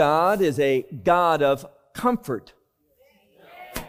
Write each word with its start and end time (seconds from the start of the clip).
God 0.00 0.40
is 0.40 0.58
a 0.58 0.86
God 1.04 1.42
of 1.42 1.66
comfort. 1.92 2.54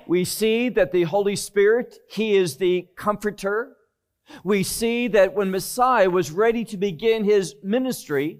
We 0.05 0.25
see 0.25 0.67
that 0.67 0.91
the 0.91 1.03
Holy 1.03 1.37
Spirit, 1.37 1.99
He 2.09 2.35
is 2.35 2.57
the 2.57 2.89
comforter. 2.97 3.77
We 4.43 4.63
see 4.63 5.07
that 5.07 5.33
when 5.33 5.51
Messiah 5.51 6.09
was 6.09 6.29
ready 6.29 6.65
to 6.65 6.75
begin 6.75 7.23
His 7.23 7.55
ministry, 7.63 8.39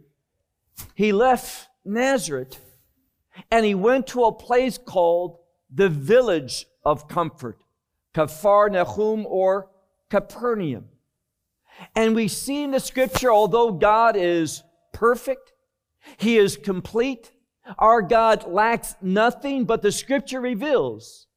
He 0.96 1.14
left 1.14 1.70
Nazareth 1.86 2.60
and 3.50 3.66
He 3.66 3.74
went 3.74 4.06
to 4.08 4.26
a 4.26 4.34
place 4.34 4.78
called 4.78 5.38
the 5.74 5.88
village 5.88 6.66
of 6.84 7.08
comfort, 7.08 7.64
Kafar 8.14 8.70
Nahum 8.70 9.26
or 9.26 9.70
Capernaum. 10.10 10.90
And 11.96 12.16
we 12.16 12.28
see 12.28 12.64
in 12.64 12.72
the 12.72 12.82
scripture, 12.82 13.32
although 13.32 13.72
God 13.72 14.18
is 14.18 14.62
perfect, 14.92 15.54
He 16.18 16.38
is 16.38 16.58
complete, 16.58 17.32
our 17.78 18.02
God 18.02 18.48
lacks 18.48 18.96
nothing, 19.02 19.66
but 19.66 19.82
the 19.82 19.92
scripture 19.92 20.42
reveals 20.42 21.28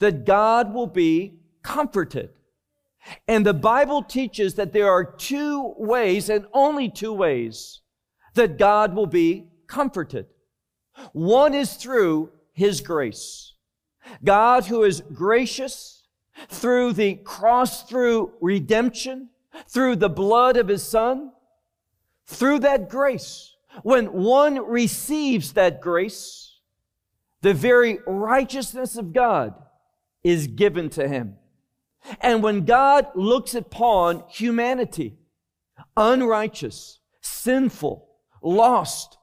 that 0.00 0.24
God 0.24 0.72
will 0.72 0.86
be 0.86 1.40
comforted. 1.62 2.30
And 3.26 3.44
the 3.44 3.54
Bible 3.54 4.02
teaches 4.02 4.54
that 4.54 4.72
there 4.72 4.90
are 4.90 5.04
two 5.04 5.74
ways, 5.78 6.28
and 6.28 6.46
only 6.52 6.90
two 6.90 7.12
ways, 7.12 7.80
that 8.34 8.58
God 8.58 8.94
will 8.94 9.06
be 9.06 9.46
comforted. 9.66 10.26
One 11.12 11.54
is 11.54 11.74
through 11.74 12.30
His 12.52 12.80
grace. 12.80 13.54
God, 14.24 14.66
who 14.66 14.84
is 14.84 15.02
gracious 15.12 16.04
through 16.48 16.92
the 16.92 17.14
cross, 17.16 17.82
through 17.84 18.32
redemption, 18.40 19.30
through 19.68 19.96
the 19.96 20.08
blood 20.08 20.56
of 20.56 20.68
His 20.68 20.82
Son, 20.82 21.32
through 22.26 22.60
that 22.60 22.88
grace. 22.88 23.54
When 23.82 24.06
one 24.12 24.66
receives 24.66 25.52
that 25.52 25.80
grace, 25.80 26.58
the 27.42 27.54
very 27.54 27.98
righteousness 28.06 28.96
of 28.96 29.12
God 29.12 29.54
is 30.24 30.46
given 30.48 30.90
to 30.90 31.08
him. 31.08 31.36
And 32.20 32.42
when 32.42 32.64
God 32.64 33.08
looks 33.14 33.54
upon 33.54 34.24
humanity, 34.28 35.16
unrighteous, 35.96 37.00
sinful, 37.20 38.08
lost, 38.42 39.18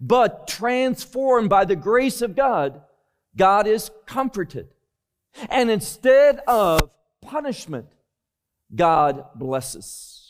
but 0.00 0.46
transformed 0.46 1.48
by 1.48 1.64
the 1.64 1.76
grace 1.76 2.22
of 2.22 2.36
God, 2.36 2.82
God 3.36 3.66
is 3.66 3.90
comforted. 4.06 4.68
And 5.48 5.70
instead 5.70 6.40
of 6.46 6.90
punishment, 7.22 7.86
God 8.74 9.24
blesses. 9.34 10.27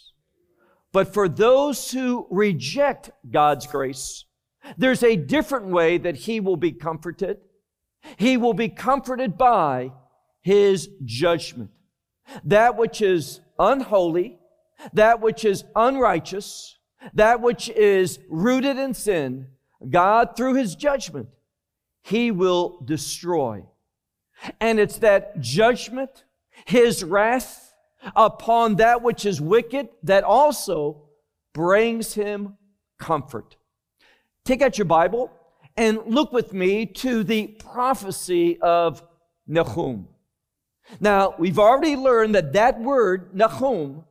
But 0.92 1.12
for 1.12 1.28
those 1.28 1.91
who 1.91 2.27
reject 2.31 3.10
God's 3.31 3.66
grace, 3.66 4.25
there's 4.76 5.03
a 5.03 5.16
different 5.16 5.66
way 5.66 5.99
that 5.99 6.16
he 6.16 6.41
will 6.41 6.56
be 6.56 6.72
comforted. 6.72 7.38
He 8.16 8.37
will 8.37 8.54
be 8.54 8.69
comforted 8.69 9.37
by 9.37 9.93
his 10.41 10.88
judgment. 11.04 11.71
That 12.44 12.76
which 12.76 13.03
is 13.03 13.41
unholy, 13.59 14.38
that 14.93 15.21
which 15.21 15.44
is 15.44 15.65
unrighteous, 15.75 16.78
that 17.15 17.41
which 17.41 17.69
is 17.70 18.19
rooted 18.28 18.78
in 18.78 18.94
sin, 18.94 19.49
God, 19.88 20.37
through 20.37 20.55
his 20.55 20.75
judgment, 20.75 21.28
he 22.03 22.31
will 22.31 22.81
destroy. 22.84 23.65
And 24.60 24.78
it's 24.78 24.99
that 24.99 25.41
judgment, 25.41 26.25
his 26.65 27.05
wrath 27.05 27.68
upon 28.16 28.76
that 28.76 29.02
which 29.02 29.26
is 29.26 29.41
wicked, 29.41 29.88
that 30.02 30.24
also 30.24 31.02
brings 31.52 32.14
him 32.14 32.56
comfort. 32.98 33.56
Take 34.44 34.62
out 34.62 34.78
your 34.78 34.84
Bible 34.84 35.30
and 35.76 35.98
look 36.06 36.32
with 36.32 36.52
me 36.52 36.86
to 36.86 37.22
the 37.22 37.46
prophecy 37.46 38.58
of 38.60 39.02
Nahum. 39.46 40.08
Now, 41.00 41.34
we've 41.38 41.58
already 41.58 41.96
learned 41.96 42.34
that 42.34 42.52
that 42.54 42.80
word, 42.80 43.34
Nahum, 43.34 44.04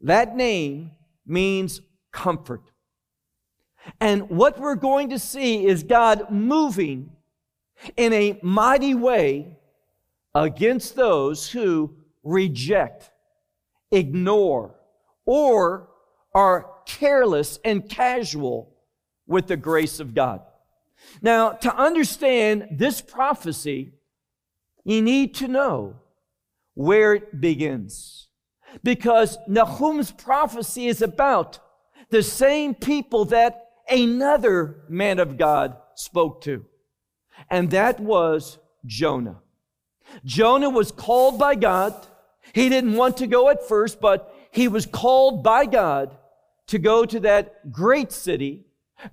that 0.00 0.36
name 0.36 0.92
means 1.26 1.80
comfort. 2.12 2.62
And 4.00 4.28
what 4.30 4.58
we're 4.58 4.74
going 4.74 5.10
to 5.10 5.18
see 5.18 5.66
is 5.66 5.82
God 5.82 6.30
moving 6.30 7.10
in 7.96 8.12
a 8.12 8.38
mighty 8.42 8.94
way 8.94 9.56
against 10.34 10.94
those 10.94 11.50
who 11.50 11.96
reject, 12.22 13.10
ignore, 13.90 14.74
or 15.24 15.88
are 16.34 16.70
careless 16.86 17.58
and 17.64 17.88
casual 17.88 18.74
with 19.26 19.46
the 19.46 19.56
grace 19.56 20.00
of 20.00 20.14
God. 20.14 20.40
Now, 21.22 21.50
to 21.50 21.74
understand 21.74 22.68
this 22.72 23.00
prophecy, 23.00 23.92
you 24.84 25.02
need 25.02 25.34
to 25.36 25.48
know 25.48 25.96
where 26.74 27.14
it 27.14 27.40
begins. 27.40 28.28
Because 28.82 29.38
Nahum's 29.48 30.10
prophecy 30.10 30.86
is 30.86 31.02
about 31.02 31.58
the 32.10 32.22
same 32.22 32.74
people 32.74 33.24
that 33.26 33.70
another 33.88 34.82
man 34.88 35.18
of 35.18 35.38
God 35.38 35.76
spoke 35.94 36.42
to, 36.42 36.64
and 37.50 37.70
that 37.70 37.98
was 37.98 38.58
Jonah. 38.84 39.40
Jonah 40.24 40.70
was 40.70 40.92
called 40.92 41.38
by 41.38 41.54
God. 41.54 41.94
He 42.52 42.68
didn't 42.68 42.94
want 42.94 43.18
to 43.18 43.26
go 43.26 43.48
at 43.50 43.66
first, 43.66 44.00
but 44.00 44.34
he 44.50 44.68
was 44.68 44.86
called 44.86 45.42
by 45.42 45.66
God 45.66 46.16
to 46.68 46.78
go 46.78 47.04
to 47.04 47.20
that 47.20 47.72
great 47.72 48.12
city, 48.12 48.66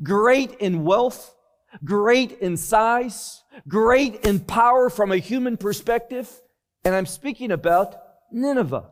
great 0.04 0.54
in 0.56 0.84
wealth, 0.84 1.36
great 1.84 2.40
in 2.40 2.58
size, 2.58 3.44
great 3.68 4.26
in 4.26 4.40
power 4.40 4.90
from 4.90 5.12
a 5.12 5.18
human 5.18 5.58
perspective. 5.58 6.30
And 6.84 6.94
I'm 6.94 7.06
speaking 7.06 7.52
about 7.52 7.96
Nineveh. 8.32 8.90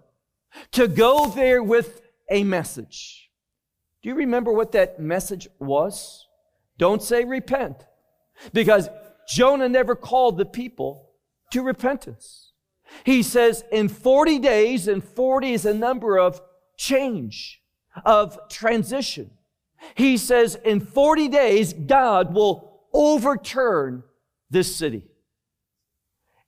To 0.74 0.88
go 0.88 1.28
there 1.30 1.64
with 1.64 2.02
a 2.30 2.44
message. 2.44 3.32
Do 4.02 4.10
you 4.10 4.16
remember 4.16 4.52
what 4.52 4.74
that 4.74 5.00
message 5.00 5.48
was? 5.60 6.28
Don't 6.78 7.02
say 7.02 7.26
repent. 7.26 7.78
Because 8.54 8.90
Jonah 9.28 9.70
never 9.70 9.96
called 9.96 10.38
the 10.38 10.46
people 10.46 11.10
to 11.52 11.64
repentance. 11.64 12.53
He 13.04 13.24
says 13.24 13.64
in 13.72 13.90
40 13.90 14.40
days, 14.40 14.88
and 14.88 15.04
40 15.04 15.54
is 15.54 15.66
a 15.66 15.74
number 15.74 16.18
of 16.18 16.42
change, 16.78 17.62
of 18.06 18.38
transition. 18.50 19.32
He 19.96 20.18
says 20.18 20.56
in 20.56 20.80
40 20.80 21.28
days, 21.28 21.74
God 21.74 22.34
will 22.34 22.82
overturn 22.94 24.04
this 24.50 24.76
city. 24.76 25.08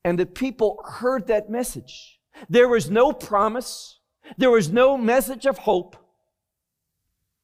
And 0.04 0.20
the 0.20 0.26
people 0.26 0.82
heard 0.86 1.28
that 1.28 1.50
message. 1.50 2.20
There 2.50 2.68
was 2.68 2.90
no 2.90 3.12
promise. 3.12 4.00
There 4.38 4.52
was 4.52 4.70
no 4.70 4.98
message 4.98 5.46
of 5.46 5.60
hope. 5.60 5.98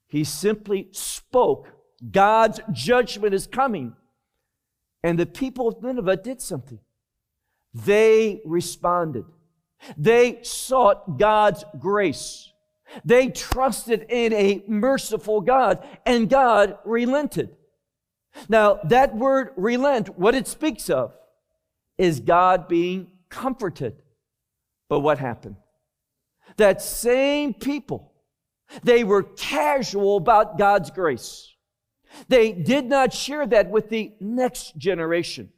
He 0.08 0.24
simply 0.24 0.90
spoke. 0.92 1.68
God's 2.12 2.60
judgment 2.72 3.34
is 3.34 3.48
coming. 3.48 3.96
And 5.04 5.18
the 5.18 5.26
people 5.26 5.68
of 5.68 5.82
Nineveh 5.82 6.18
did 6.18 6.42
something. 6.42 6.80
They 7.74 8.42
responded. 8.46 9.26
They 9.98 10.40
sought 10.44 11.18
God's 11.18 11.64
grace. 11.80 12.52
They 13.06 13.30
trusted 13.30 14.06
in 14.10 14.34
a 14.34 14.64
merciful 14.68 15.42
God, 15.42 15.86
and 16.06 16.30
God 16.30 16.78
relented. 16.84 17.56
Now, 18.50 18.80
that 18.86 19.16
word 19.16 19.52
relent, 19.56 20.18
what 20.18 20.36
it 20.36 20.48
speaks 20.48 20.90
of 20.90 21.14
is 21.98 22.20
God 22.20 22.68
being 22.68 23.12
comforted. 23.30 24.02
But 24.90 25.00
what 25.00 25.20
happened? 25.20 25.56
That 26.58 26.82
same 26.82 27.54
people, 27.54 28.12
they 28.84 29.04
were 29.04 29.24
casual 29.24 30.18
about 30.18 30.58
God's 30.58 30.92
grace. 30.92 31.48
They 32.28 32.52
did 32.52 32.86
not 32.86 33.14
share 33.14 33.48
that 33.48 33.70
with 33.70 33.90
the 33.90 34.14
next 34.20 34.78
generation. 34.78 35.52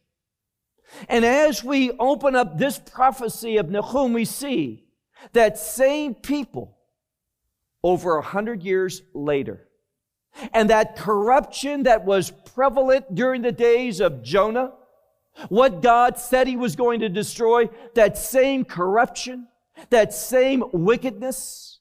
And 1.10 1.25
as 1.25 1.63
we 1.63 1.92
open 1.92 2.36
up 2.36 2.57
this 2.57 2.80
prophecy 2.80 3.57
of 3.57 3.69
Nahum, 3.69 4.13
we 4.13 4.25
see 4.25 4.86
that 5.34 5.57
same 5.57 6.13
people 6.13 6.78
over 7.84 8.18
a 8.18 8.22
hundred 8.22 8.63
years 8.63 9.01
later 9.13 9.68
and 10.54 10.69
that 10.69 10.95
corruption 10.95 11.84
that 11.84 12.06
was 12.06 12.31
prevalent 12.31 13.13
during 13.13 13.42
the 13.42 13.51
days 13.51 14.00
of 14.00 14.24
Jonah, 14.24 14.74
what 15.50 15.81
God 15.81 16.18
said 16.18 16.48
he 16.48 16.56
was 16.56 16.75
going 16.75 17.01
to 17.01 17.10
destroy, 17.10 17.69
that 17.96 18.18
same 18.18 18.66
corruption, 18.66 19.48
that 19.89 20.13
same 20.13 20.63
wickedness 20.72 21.80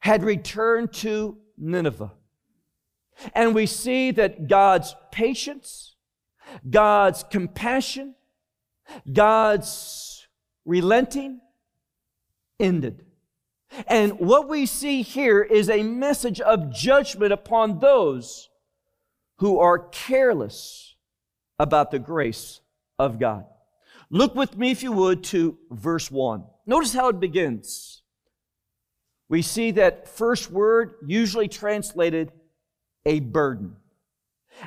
had 0.00 0.22
returned 0.22 0.92
to 0.92 1.36
Nineveh. 1.58 2.12
And 3.34 3.54
we 3.54 3.66
see 3.66 4.12
that 4.12 4.48
God's 4.48 4.94
patience, 5.10 5.96
God's 6.68 7.22
compassion, 7.22 8.14
God's 9.12 10.26
relenting 10.64 11.40
ended. 12.58 13.04
And 13.86 14.18
what 14.18 14.48
we 14.48 14.66
see 14.66 15.02
here 15.02 15.42
is 15.42 15.70
a 15.70 15.82
message 15.82 16.40
of 16.40 16.72
judgment 16.72 17.32
upon 17.32 17.78
those 17.78 18.48
who 19.38 19.58
are 19.58 19.78
careless 19.78 20.96
about 21.58 21.90
the 21.90 21.98
grace 21.98 22.60
of 22.98 23.18
God. 23.18 23.44
Look 24.10 24.34
with 24.34 24.56
me, 24.56 24.72
if 24.72 24.82
you 24.82 24.92
would, 24.92 25.22
to 25.24 25.56
verse 25.70 26.10
1. 26.10 26.44
Notice 26.66 26.92
how 26.92 27.08
it 27.08 27.20
begins. 27.20 28.02
We 29.28 29.42
see 29.42 29.70
that 29.72 30.08
first 30.08 30.50
word 30.50 30.94
usually 31.06 31.46
translated 31.46 32.32
a 33.06 33.20
burden. 33.20 33.76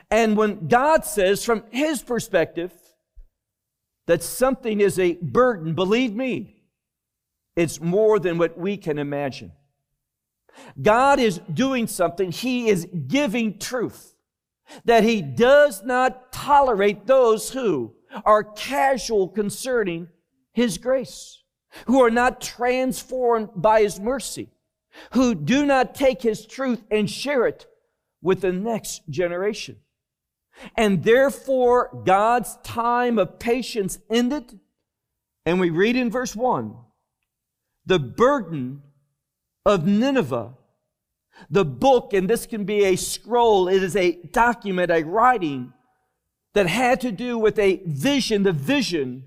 And 0.10 0.38
when 0.38 0.68
God 0.70 1.04
says, 1.04 1.44
from 1.44 1.64
his 1.70 2.02
perspective, 2.02 2.72
that 4.08 4.24
something 4.24 4.82
is 4.82 5.00
a 5.00 5.14
burden, 5.22 5.76
believe 5.76 6.14
me, 6.14 6.64
it's 7.56 7.80
more 7.80 8.20
than 8.20 8.38
what 8.38 8.58
we 8.58 8.78
can 8.78 8.98
imagine. 8.98 9.52
God 10.82 11.20
is 11.20 11.40
doing 11.52 11.88
something, 11.88 12.32
He 12.32 12.70
is 12.70 12.88
giving 13.08 13.60
truth 13.60 14.16
that 14.86 15.04
He 15.04 15.22
does 15.22 15.84
not 15.84 16.32
tolerate 16.32 17.06
those 17.06 17.52
who 17.52 17.96
are 18.26 18.44
casual 18.44 19.30
concerning 19.30 20.10
His 20.54 20.78
grace, 20.78 21.44
who 21.88 22.02
are 22.04 22.12
not 22.12 22.42
transformed 22.42 23.50
by 23.56 23.82
His 23.82 24.00
mercy, 24.00 24.50
who 25.14 25.34
do 25.36 25.66
not 25.66 25.96
take 25.96 26.22
His 26.22 26.46
truth 26.46 26.84
and 26.92 27.10
share 27.10 27.48
it 27.48 27.66
with 28.22 28.42
the 28.42 28.52
next 28.52 29.02
generation. 29.10 29.78
And 30.76 31.04
therefore, 31.04 32.04
God's 32.06 32.58
time 32.64 33.18
of 33.18 33.40
patience 33.40 34.00
ended. 34.10 34.60
And 35.46 35.60
we 35.60 35.70
read 35.70 35.96
in 35.96 36.10
verse 36.10 36.36
1 36.36 36.76
the 37.86 38.00
burden 38.00 38.82
of 39.66 39.86
Nineveh. 39.86 40.54
The 41.50 41.66
book, 41.66 42.14
and 42.14 42.30
this 42.30 42.46
can 42.46 42.64
be 42.64 42.86
a 42.86 42.96
scroll, 42.96 43.68
it 43.68 43.82
is 43.82 43.96
a 43.96 44.22
document, 44.32 44.92
a 44.92 45.04
writing 45.04 45.74
that 46.54 46.68
had 46.68 47.02
to 47.02 47.12
do 47.12 47.38
with 47.38 47.58
a 47.58 47.82
vision, 47.86 48.44
the 48.44 48.52
vision 48.54 49.26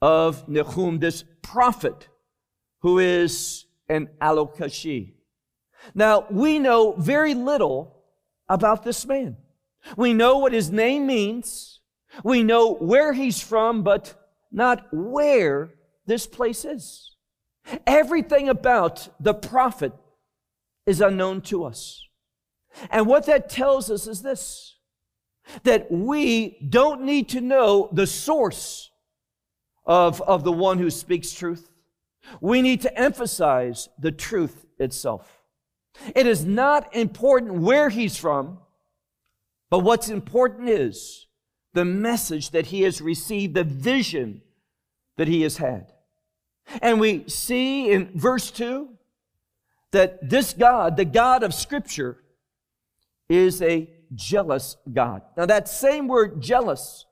of 0.00 0.48
Nahum, 0.48 1.00
this 1.00 1.24
prophet 1.42 2.08
who 2.80 2.98
is 2.98 3.66
an 3.88 4.08
Alokashi. 4.20 5.14
Now, 5.94 6.26
we 6.30 6.58
know 6.58 6.92
very 6.92 7.34
little 7.34 8.04
about 8.48 8.84
this 8.84 9.04
man. 9.04 9.36
We 9.96 10.14
know 10.14 10.38
what 10.38 10.52
his 10.52 10.70
name 10.70 11.06
means. 11.06 11.80
We 12.22 12.42
know 12.42 12.74
where 12.74 13.12
he's 13.12 13.40
from, 13.40 13.82
but 13.82 14.14
not 14.50 14.86
where 14.92 15.74
this 16.06 16.26
place 16.26 16.64
is. 16.64 17.16
Everything 17.86 18.48
about 18.48 19.08
the 19.20 19.34
prophet 19.34 19.92
is 20.86 21.00
unknown 21.00 21.40
to 21.42 21.64
us. 21.64 22.06
And 22.90 23.06
what 23.06 23.26
that 23.26 23.48
tells 23.48 23.90
us 23.90 24.06
is 24.06 24.22
this 24.22 24.70
that 25.62 25.92
we 25.92 26.56
don't 26.70 27.02
need 27.02 27.28
to 27.28 27.40
know 27.40 27.90
the 27.92 28.06
source 28.06 28.90
of, 29.84 30.22
of 30.22 30.42
the 30.42 30.52
one 30.52 30.78
who 30.78 30.88
speaks 30.88 31.32
truth. 31.32 31.70
We 32.40 32.62
need 32.62 32.80
to 32.80 32.98
emphasize 32.98 33.90
the 33.98 34.10
truth 34.10 34.64
itself. 34.78 35.42
It 36.14 36.26
is 36.26 36.46
not 36.46 36.96
important 36.96 37.54
where 37.60 37.90
he's 37.90 38.16
from, 38.16 38.58
but 39.74 39.80
what's 39.80 40.08
important 40.08 40.68
is 40.68 41.26
the 41.72 41.84
message 41.84 42.50
that 42.50 42.66
he 42.66 42.82
has 42.82 43.00
received, 43.00 43.56
the 43.56 43.64
vision 43.64 44.40
that 45.16 45.26
he 45.26 45.42
has 45.42 45.56
had. 45.56 45.90
And 46.80 47.00
we 47.00 47.28
see 47.28 47.90
in 47.90 48.12
verse 48.14 48.52
2 48.52 48.88
that 49.90 50.30
this 50.30 50.52
God, 50.52 50.96
the 50.96 51.04
God 51.04 51.42
of 51.42 51.52
Scripture, 51.52 52.22
is 53.28 53.60
a 53.62 53.90
jealous 54.14 54.76
God. 54.92 55.22
Now, 55.36 55.46
that 55.46 55.68
same 55.68 56.06
word 56.06 56.40
jealous 56.40 57.04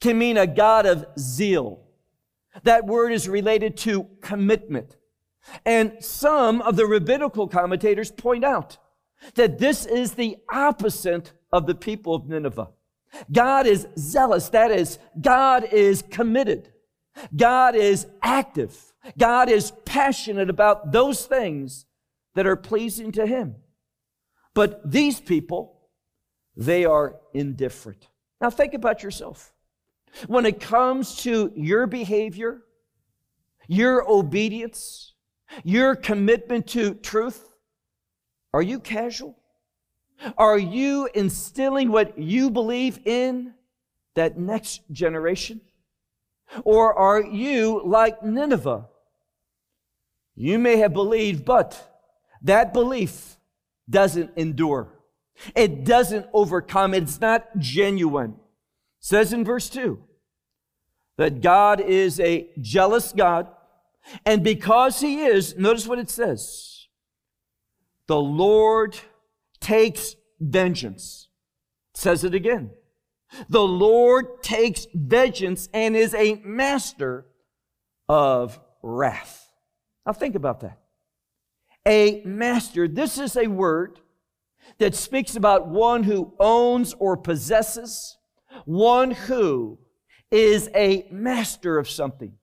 can 0.00 0.18
mean 0.18 0.38
a 0.38 0.46
God 0.46 0.86
of 0.86 1.04
zeal. 1.18 1.82
That 2.62 2.86
word 2.86 3.12
is 3.12 3.28
related 3.28 3.76
to 3.80 4.04
commitment. 4.22 4.96
And 5.66 6.02
some 6.02 6.62
of 6.62 6.76
the 6.76 6.86
rabbinical 6.86 7.48
commentators 7.48 8.10
point 8.10 8.46
out 8.46 8.78
that 9.34 9.58
this 9.58 9.84
is 9.84 10.14
the 10.14 10.38
opposite 10.50 11.34
of 11.52 11.66
the 11.66 11.74
people 11.74 12.14
of 12.14 12.28
Nineveh. 12.28 12.68
God 13.32 13.66
is 13.66 13.86
zealous. 13.98 14.48
That 14.50 14.70
is, 14.70 14.98
God 15.20 15.64
is 15.72 16.02
committed. 16.10 16.70
God 17.34 17.74
is 17.74 18.06
active. 18.22 18.76
God 19.16 19.48
is 19.48 19.72
passionate 19.84 20.50
about 20.50 20.92
those 20.92 21.26
things 21.26 21.86
that 22.34 22.46
are 22.46 22.56
pleasing 22.56 23.12
to 23.12 23.26
Him. 23.26 23.56
But 24.54 24.90
these 24.90 25.20
people, 25.20 25.88
they 26.56 26.84
are 26.84 27.16
indifferent. 27.32 28.08
Now 28.40 28.50
think 28.50 28.74
about 28.74 29.02
yourself. 29.02 29.52
When 30.26 30.46
it 30.46 30.60
comes 30.60 31.16
to 31.22 31.52
your 31.54 31.86
behavior, 31.86 32.62
your 33.66 34.08
obedience, 34.10 35.12
your 35.64 35.94
commitment 35.94 36.66
to 36.68 36.94
truth, 36.94 37.44
are 38.52 38.62
you 38.62 38.80
casual? 38.80 39.37
Are 40.36 40.58
you 40.58 41.08
instilling 41.14 41.90
what 41.90 42.18
you 42.18 42.50
believe 42.50 43.00
in 43.04 43.54
that 44.14 44.38
next 44.38 44.82
generation? 44.90 45.60
Or 46.64 46.94
are 46.94 47.22
you 47.22 47.82
like 47.84 48.22
Nineveh? 48.22 48.86
You 50.34 50.58
may 50.58 50.76
have 50.78 50.92
believed, 50.92 51.44
but 51.44 52.00
that 52.42 52.72
belief 52.72 53.36
doesn't 53.88 54.30
endure. 54.36 54.88
It 55.54 55.84
doesn't 55.84 56.26
overcome. 56.32 56.94
It's 56.94 57.20
not 57.20 57.58
genuine. 57.58 58.32
It 58.32 58.36
says 59.00 59.32
in 59.32 59.44
verse 59.44 59.68
2 59.68 60.02
that 61.16 61.40
God 61.40 61.80
is 61.80 62.18
a 62.20 62.48
jealous 62.60 63.12
God. 63.12 63.48
And 64.24 64.42
because 64.42 65.00
he 65.00 65.24
is, 65.24 65.56
notice 65.56 65.86
what 65.86 65.98
it 65.98 66.10
says. 66.10 66.86
The 68.06 68.20
Lord 68.20 68.98
takes 69.60 70.16
vengeance. 70.40 71.28
Says 71.94 72.24
it 72.24 72.34
again. 72.34 72.70
The 73.48 73.62
Lord 73.62 74.42
takes 74.42 74.86
vengeance 74.94 75.68
and 75.74 75.96
is 75.96 76.14
a 76.14 76.40
master 76.44 77.26
of 78.08 78.58
wrath. 78.82 79.50
Now 80.06 80.12
think 80.12 80.34
about 80.34 80.60
that. 80.60 80.78
A 81.86 82.22
master, 82.24 82.88
this 82.88 83.18
is 83.18 83.36
a 83.36 83.46
word 83.46 84.00
that 84.78 84.94
speaks 84.94 85.36
about 85.36 85.68
one 85.68 86.02
who 86.02 86.34
owns 86.38 86.94
or 86.98 87.16
possesses, 87.16 88.16
one 88.64 89.10
who 89.10 89.78
is 90.30 90.70
a 90.74 91.06
master 91.10 91.78
of 91.78 91.88
something. 91.88 92.34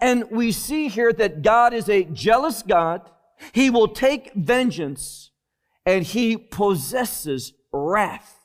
And 0.00 0.30
we 0.30 0.52
see 0.52 0.88
here 0.88 1.12
that 1.12 1.42
God 1.42 1.72
is 1.72 1.88
a 1.88 2.04
jealous 2.04 2.62
God. 2.62 3.08
He 3.52 3.70
will 3.70 3.88
take 3.88 4.32
vengeance 4.34 5.27
and 5.88 6.04
he 6.04 6.36
possesses 6.36 7.54
wrath. 7.72 8.44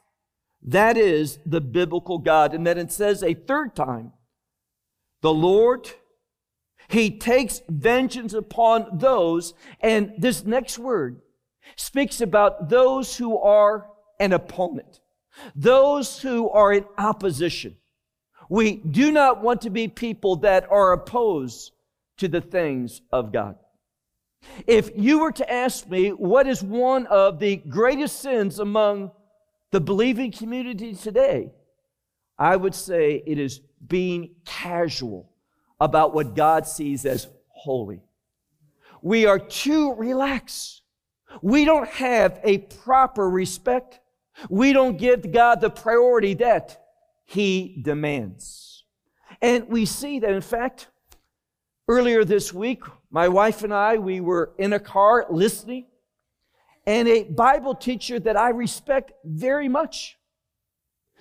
That 0.62 0.96
is 0.96 1.40
the 1.46 1.60
biblical 1.60 2.18
God. 2.18 2.54
And 2.54 2.66
then 2.66 2.78
it 2.78 2.90
says 2.90 3.22
a 3.22 3.34
third 3.34 3.76
time, 3.76 4.14
the 5.22 5.34
Lord, 5.34 5.92
He 6.88 7.12
takes 7.18 7.62
vengeance 7.68 8.34
upon 8.34 8.98
those. 8.98 9.54
And 9.82 10.14
this 10.18 10.46
next 10.46 10.80
word 10.80 11.22
speaks 11.76 12.22
about 12.22 12.70
those 12.70 13.18
who 13.18 13.38
are 13.38 13.88
an 14.22 14.32
opponent, 14.32 15.02
those 15.54 16.22
who 16.22 16.50
are 16.50 16.72
in 16.72 16.86
opposition. 16.98 17.76
We 18.48 18.78
do 18.78 19.12
not 19.12 19.42
want 19.42 19.60
to 19.62 19.70
be 19.70 19.90
people 19.90 20.38
that 20.38 20.66
are 20.72 20.94
opposed 20.94 21.74
to 22.20 22.30
the 22.30 22.42
things 22.42 23.02
of 23.12 23.34
God. 23.34 23.58
If 24.68 24.92
you 24.96 25.20
were 25.20 25.32
to 25.34 25.52
ask 25.52 25.90
me 25.90 26.10
what 26.10 26.48
is 26.48 26.64
one 26.64 27.08
of 27.08 27.40
the 27.40 27.58
greatest 27.58 28.20
sins 28.22 28.60
among 28.60 29.12
the 29.72 29.82
believing 29.82 30.32
community 30.32 30.94
today, 30.96 31.52
I 32.38 32.56
would 32.56 32.76
say 32.76 33.24
it 33.26 33.40
is 33.40 33.62
being 33.88 34.36
casual 34.46 35.30
about 35.80 36.14
what 36.14 36.36
God 36.36 36.68
sees 36.68 37.06
as 37.06 37.28
holy. 37.50 38.02
We 39.02 39.26
are 39.26 39.40
too 39.40 39.94
relaxed. 39.94 40.82
We 41.42 41.66
don't 41.66 41.90
have 41.90 42.40
a 42.44 42.60
proper 42.60 43.30
respect. 43.30 44.00
We 44.50 44.74
don't 44.74 44.98
give 44.98 45.32
God 45.32 45.62
the 45.62 45.70
priority 45.70 46.36
that 46.36 46.82
He 47.26 47.80
demands. 47.82 48.86
And 49.42 49.68
we 49.68 49.86
see 49.86 50.20
that, 50.20 50.32
in 50.32 50.42
fact, 50.42 50.88
earlier 51.88 52.24
this 52.24 52.54
week, 52.54 52.84
my 53.14 53.28
wife 53.28 53.64
and 53.64 53.72
I, 53.72 53.98
we 53.98 54.20
were 54.20 54.54
in 54.58 54.74
a 54.74 54.80
car 54.80 55.28
listening 55.30 55.86
and 56.88 57.08
a 57.08 57.24
Bible 57.24 57.76
teacher 57.76 58.20
that 58.20 58.36
I 58.36 58.50
respect 58.50 59.12
very 59.24 59.70
much. 59.70 60.18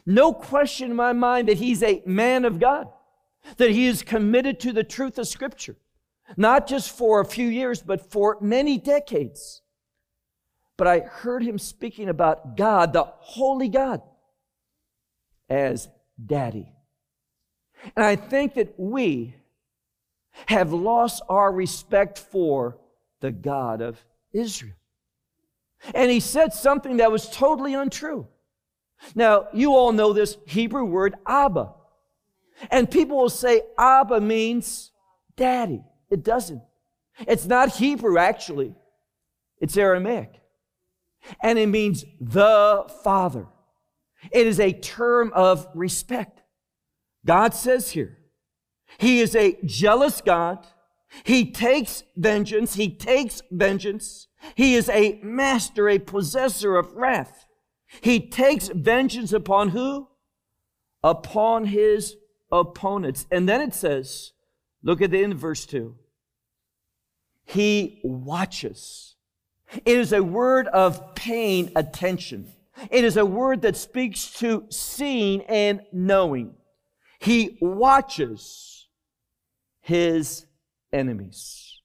No 0.06 0.32
question 0.32 0.90
in 0.90 0.96
my 0.96 1.12
mind 1.12 1.48
that 1.48 1.58
he's 1.58 1.82
a 1.82 2.02
man 2.06 2.46
of 2.46 2.58
God, 2.58 2.88
that 3.58 3.70
he 3.70 3.86
is 3.86 4.02
committed 4.02 4.58
to 4.60 4.72
the 4.72 4.82
truth 4.82 5.18
of 5.18 5.28
Scripture, 5.28 5.76
not 6.34 6.66
just 6.66 6.90
for 6.96 7.20
a 7.20 7.26
few 7.26 7.46
years, 7.46 7.82
but 7.82 8.10
for 8.10 8.38
many 8.40 8.78
decades. 8.78 9.60
But 10.78 10.86
I 10.86 11.00
heard 11.00 11.42
him 11.42 11.58
speaking 11.58 12.08
about 12.08 12.56
God, 12.56 12.94
the 12.94 13.04
holy 13.04 13.68
God, 13.68 14.00
as 15.50 15.88
daddy. 16.24 16.72
And 17.94 18.04
I 18.06 18.16
think 18.16 18.54
that 18.54 18.72
we 18.78 19.34
have 20.46 20.72
lost 20.72 21.22
our 21.28 21.52
respect 21.52 22.18
for 22.18 22.78
the 23.20 23.30
God 23.32 23.80
of 23.80 24.02
Israel. 24.32 24.74
And 25.94 26.10
he 26.10 26.20
said 26.20 26.52
something 26.52 26.98
that 26.98 27.10
was 27.10 27.28
totally 27.28 27.74
untrue. 27.74 28.28
Now, 29.14 29.48
you 29.52 29.74
all 29.74 29.92
know 29.92 30.12
this 30.12 30.36
Hebrew 30.46 30.84
word 30.84 31.14
Abba. 31.26 31.72
And 32.70 32.90
people 32.90 33.16
will 33.16 33.30
say 33.30 33.62
Abba 33.78 34.20
means 34.20 34.92
daddy. 35.36 35.82
It 36.10 36.22
doesn't. 36.22 36.62
It's 37.26 37.46
not 37.46 37.76
Hebrew, 37.76 38.18
actually, 38.18 38.74
it's 39.58 39.76
Aramaic. 39.76 40.40
And 41.42 41.58
it 41.58 41.66
means 41.66 42.04
the 42.20 42.90
Father. 43.02 43.46
It 44.30 44.46
is 44.46 44.60
a 44.60 44.72
term 44.72 45.32
of 45.34 45.66
respect. 45.74 46.42
God 47.24 47.54
says 47.54 47.90
here, 47.90 48.18
He 48.98 49.20
is 49.20 49.34
a 49.34 49.58
jealous 49.64 50.20
God. 50.20 50.66
He 51.24 51.50
takes 51.50 52.04
vengeance. 52.16 52.74
He 52.74 52.88
takes 52.90 53.42
vengeance. 53.50 54.28
He 54.54 54.74
is 54.74 54.88
a 54.88 55.20
master, 55.22 55.88
a 55.88 55.98
possessor 55.98 56.76
of 56.76 56.94
wrath. 56.94 57.46
He 58.00 58.20
takes 58.20 58.68
vengeance 58.68 59.32
upon 59.32 59.70
who? 59.70 60.08
Upon 61.02 61.66
his 61.66 62.16
opponents. 62.50 63.26
And 63.30 63.48
then 63.48 63.60
it 63.60 63.74
says, 63.74 64.32
look 64.82 65.02
at 65.02 65.10
the 65.10 65.22
end 65.22 65.34
of 65.34 65.38
verse 65.38 65.66
2. 65.66 65.94
He 67.44 68.00
watches. 68.04 69.16
It 69.84 69.98
is 69.98 70.12
a 70.12 70.22
word 70.22 70.68
of 70.68 71.14
paying 71.14 71.72
attention. 71.76 72.52
It 72.90 73.04
is 73.04 73.16
a 73.16 73.26
word 73.26 73.62
that 73.62 73.76
speaks 73.76 74.30
to 74.38 74.64
seeing 74.70 75.42
and 75.42 75.82
knowing. 75.92 76.54
He 77.20 77.58
watches 77.60 78.71
his 79.82 80.46
enemies. 80.92 81.80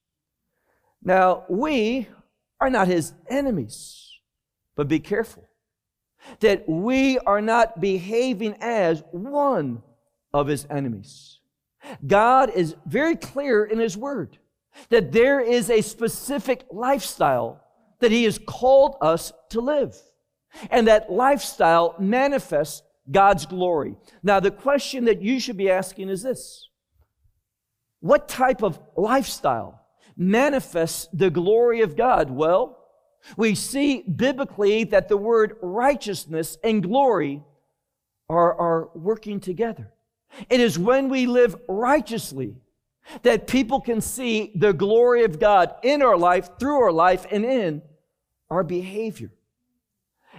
Now, 1.04 1.44
we 1.50 2.08
are 2.60 2.70
not 2.70 2.88
his 2.88 3.14
enemies, 3.30 4.10
but 4.76 4.88
be 4.88 5.00
careful 5.00 5.44
that 6.40 6.68
we 6.68 7.20
are 7.20 7.42
not 7.42 7.80
behaving 7.80 8.56
as 8.60 9.04
one 9.12 9.82
of 10.34 10.48
his 10.48 10.68
enemies. 10.70 11.40
God 12.06 12.50
is 12.50 12.76
very 12.86 13.16
clear 13.16 13.64
in 13.64 13.80
his 13.80 13.98
word 13.98 14.38
that 14.90 15.12
there 15.12 15.40
is 15.40 15.70
a 15.70 15.82
specific 15.82 16.66
lifestyle 16.72 17.62
that 18.00 18.12
he 18.12 18.26
has 18.26 18.40
called 18.46 18.96
us 19.02 19.32
to 19.50 19.62
live. 19.62 19.96
And 20.70 20.88
that 20.88 21.12
lifestyle 21.12 21.96
manifests 22.00 22.84
God's 23.10 23.46
glory. 23.46 23.96
Now, 24.22 24.40
the 24.40 24.52
question 24.52 25.06
that 25.06 25.22
you 25.22 25.40
should 25.40 25.58
be 25.58 25.70
asking 25.70 26.10
is 26.10 26.24
this 26.24 26.67
What 28.00 28.28
type 28.28 28.64
of 28.64 28.80
lifestyle 28.96 29.82
manifests 30.16 31.08
the 31.14 31.30
glory 31.30 31.82
of 31.82 31.96
God? 31.96 32.30
Well, 32.30 32.78
we 33.36 33.56
see 33.56 34.04
biblically 34.04 34.84
that 34.86 35.10
the 35.10 35.18
word 35.18 35.58
righteousness 35.62 36.58
and 36.64 36.84
glory 36.84 37.44
are, 38.30 38.54
are 38.56 38.90
working 38.94 39.40
together. 39.40 39.92
It 40.50 40.60
is 40.60 40.78
when 40.78 41.10
we 41.10 41.26
live 41.26 41.56
righteously 41.68 42.56
that 43.24 43.48
people 43.48 43.80
can 43.80 44.02
see 44.02 44.52
the 44.56 44.74
glory 44.74 45.24
of 45.24 45.40
God 45.40 45.74
in 45.82 46.02
our 46.02 46.18
life, 46.18 46.50
through 46.60 46.82
our 46.82 46.92
life, 46.92 47.26
and 47.32 47.46
in 47.46 47.82
our 48.50 48.64
behavior. 48.64 49.32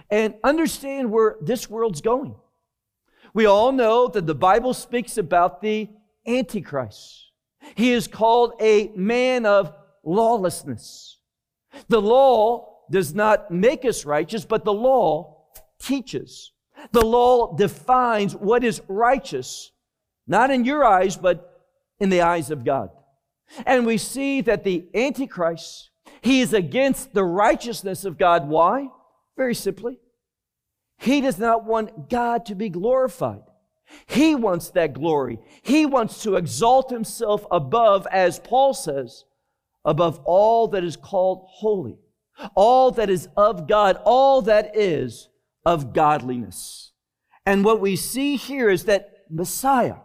And 0.09 0.35
understand 0.43 1.11
where 1.11 1.35
this 1.41 1.69
world's 1.69 2.01
going. 2.01 2.35
We 3.33 3.45
all 3.45 3.71
know 3.71 4.07
that 4.07 4.25
the 4.25 4.35
Bible 4.35 4.73
speaks 4.73 5.17
about 5.17 5.61
the 5.61 5.89
Antichrist. 6.25 7.28
He 7.75 7.91
is 7.91 8.07
called 8.07 8.53
a 8.61 8.91
man 8.95 9.45
of 9.45 9.73
lawlessness. 10.03 11.19
The 11.87 12.01
law 12.01 12.77
does 12.89 13.13
not 13.13 13.51
make 13.51 13.85
us 13.85 14.05
righteous, 14.05 14.45
but 14.45 14.65
the 14.65 14.73
law 14.73 15.45
teaches. 15.79 16.51
The 16.91 17.05
law 17.05 17.55
defines 17.55 18.35
what 18.35 18.63
is 18.63 18.81
righteous, 18.87 19.71
not 20.27 20.49
in 20.51 20.65
your 20.65 20.83
eyes, 20.83 21.17
but 21.17 21.63
in 21.99 22.09
the 22.09 22.21
eyes 22.21 22.51
of 22.51 22.63
God. 22.63 22.89
And 23.65 23.85
we 23.85 23.97
see 23.97 24.41
that 24.41 24.63
the 24.63 24.87
Antichrist, 24.93 25.89
he 26.21 26.41
is 26.41 26.53
against 26.53 27.13
the 27.13 27.23
righteousness 27.23 28.05
of 28.05 28.17
God. 28.17 28.47
Why? 28.47 28.87
Very 29.37 29.55
simply, 29.55 29.99
he 30.97 31.21
does 31.21 31.39
not 31.39 31.65
want 31.65 32.09
God 32.09 32.45
to 32.47 32.55
be 32.55 32.69
glorified. 32.69 33.41
He 34.05 34.35
wants 34.35 34.69
that 34.71 34.93
glory. 34.93 35.39
He 35.61 35.85
wants 35.85 36.23
to 36.23 36.35
exalt 36.35 36.89
himself 36.89 37.45
above, 37.51 38.07
as 38.11 38.39
Paul 38.39 38.73
says, 38.73 39.25
above 39.85 40.19
all 40.25 40.67
that 40.69 40.83
is 40.83 40.95
called 40.95 41.45
holy, 41.47 41.97
all 42.55 42.91
that 42.91 43.09
is 43.09 43.27
of 43.35 43.67
God, 43.67 43.99
all 44.05 44.41
that 44.43 44.75
is 44.75 45.29
of 45.65 45.93
godliness. 45.93 46.91
And 47.45 47.65
what 47.65 47.81
we 47.81 47.95
see 47.95 48.35
here 48.35 48.69
is 48.69 48.85
that 48.85 49.25
Messiah, 49.29 49.97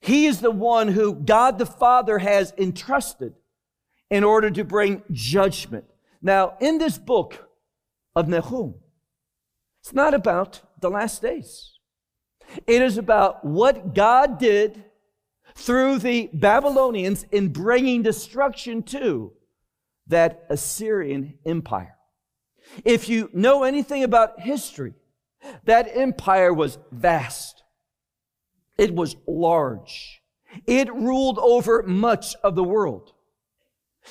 he 0.00 0.26
is 0.26 0.40
the 0.40 0.50
one 0.50 0.88
who 0.88 1.14
God 1.14 1.58
the 1.58 1.66
Father 1.66 2.18
has 2.18 2.54
entrusted 2.56 3.34
in 4.08 4.24
order 4.24 4.50
to 4.50 4.64
bring 4.64 5.02
judgment. 5.10 5.84
Now, 6.22 6.56
in 6.60 6.78
this 6.78 6.98
book 6.98 7.48
of 8.16 8.28
Nahum, 8.28 8.74
it's 9.80 9.94
not 9.94 10.14
about 10.14 10.62
the 10.80 10.90
last 10.90 11.22
days. 11.22 11.78
It 12.66 12.82
is 12.82 12.98
about 12.98 13.44
what 13.44 13.94
God 13.94 14.38
did 14.38 14.84
through 15.54 15.98
the 15.98 16.30
Babylonians 16.32 17.24
in 17.30 17.48
bringing 17.48 18.02
destruction 18.02 18.82
to 18.84 19.32
that 20.06 20.44
Assyrian 20.48 21.38
empire. 21.44 21.96
If 22.84 23.08
you 23.08 23.30
know 23.32 23.64
anything 23.64 24.04
about 24.04 24.40
history, 24.40 24.94
that 25.64 25.88
empire 25.92 26.52
was 26.52 26.78
vast. 26.92 27.62
It 28.76 28.94
was 28.94 29.16
large. 29.26 30.22
It 30.66 30.92
ruled 30.92 31.38
over 31.38 31.82
much 31.82 32.34
of 32.42 32.54
the 32.54 32.64
world. 32.64 33.12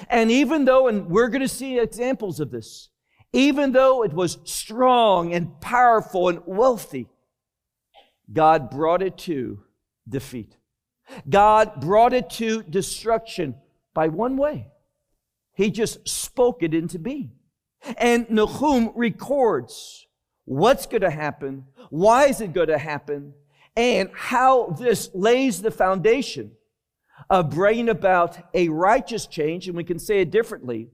And 0.09 0.31
even 0.31 0.65
though, 0.65 0.87
and 0.87 1.07
we're 1.07 1.29
going 1.29 1.41
to 1.41 1.47
see 1.47 1.79
examples 1.79 2.39
of 2.39 2.51
this, 2.51 2.89
even 3.33 3.73
though 3.73 4.03
it 4.03 4.13
was 4.13 4.39
strong 4.43 5.33
and 5.33 5.59
powerful 5.61 6.29
and 6.29 6.41
wealthy, 6.45 7.07
God 8.31 8.69
brought 8.69 9.01
it 9.01 9.17
to 9.19 9.63
defeat. 10.07 10.55
God 11.27 11.79
brought 11.81 12.13
it 12.13 12.29
to 12.31 12.63
destruction 12.63 13.55
by 13.93 14.07
one 14.07 14.37
way. 14.37 14.67
He 15.53 15.71
just 15.71 16.07
spoke 16.07 16.63
it 16.63 16.73
into 16.73 16.99
being. 16.99 17.31
And 17.97 18.29
Nahum 18.29 18.91
records 18.95 20.07
what's 20.45 20.85
going 20.85 21.01
to 21.01 21.09
happen, 21.09 21.65
why 21.89 22.27
is 22.27 22.41
it 22.41 22.53
going 22.53 22.67
to 22.67 22.77
happen, 22.77 23.33
and 23.75 24.09
how 24.13 24.67
this 24.71 25.09
lays 25.13 25.61
the 25.61 25.71
foundation 25.71 26.51
of 27.29 27.49
bringing 27.49 27.89
about 27.89 28.37
a 28.53 28.69
righteous 28.69 29.27
change, 29.27 29.67
and 29.67 29.77
we 29.77 29.83
can 29.83 29.99
say 29.99 30.21
it 30.21 30.31
differently, 30.31 30.89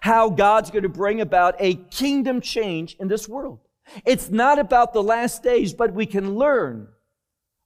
how 0.00 0.30
God's 0.30 0.70
going 0.70 0.82
to 0.82 0.88
bring 0.88 1.20
about 1.20 1.56
a 1.58 1.74
kingdom 1.74 2.40
change 2.40 2.96
in 2.98 3.08
this 3.08 3.28
world. 3.28 3.60
It's 4.04 4.30
not 4.30 4.58
about 4.58 4.92
the 4.92 5.02
last 5.02 5.42
days, 5.42 5.72
but 5.72 5.92
we 5.92 6.06
can 6.06 6.34
learn 6.36 6.88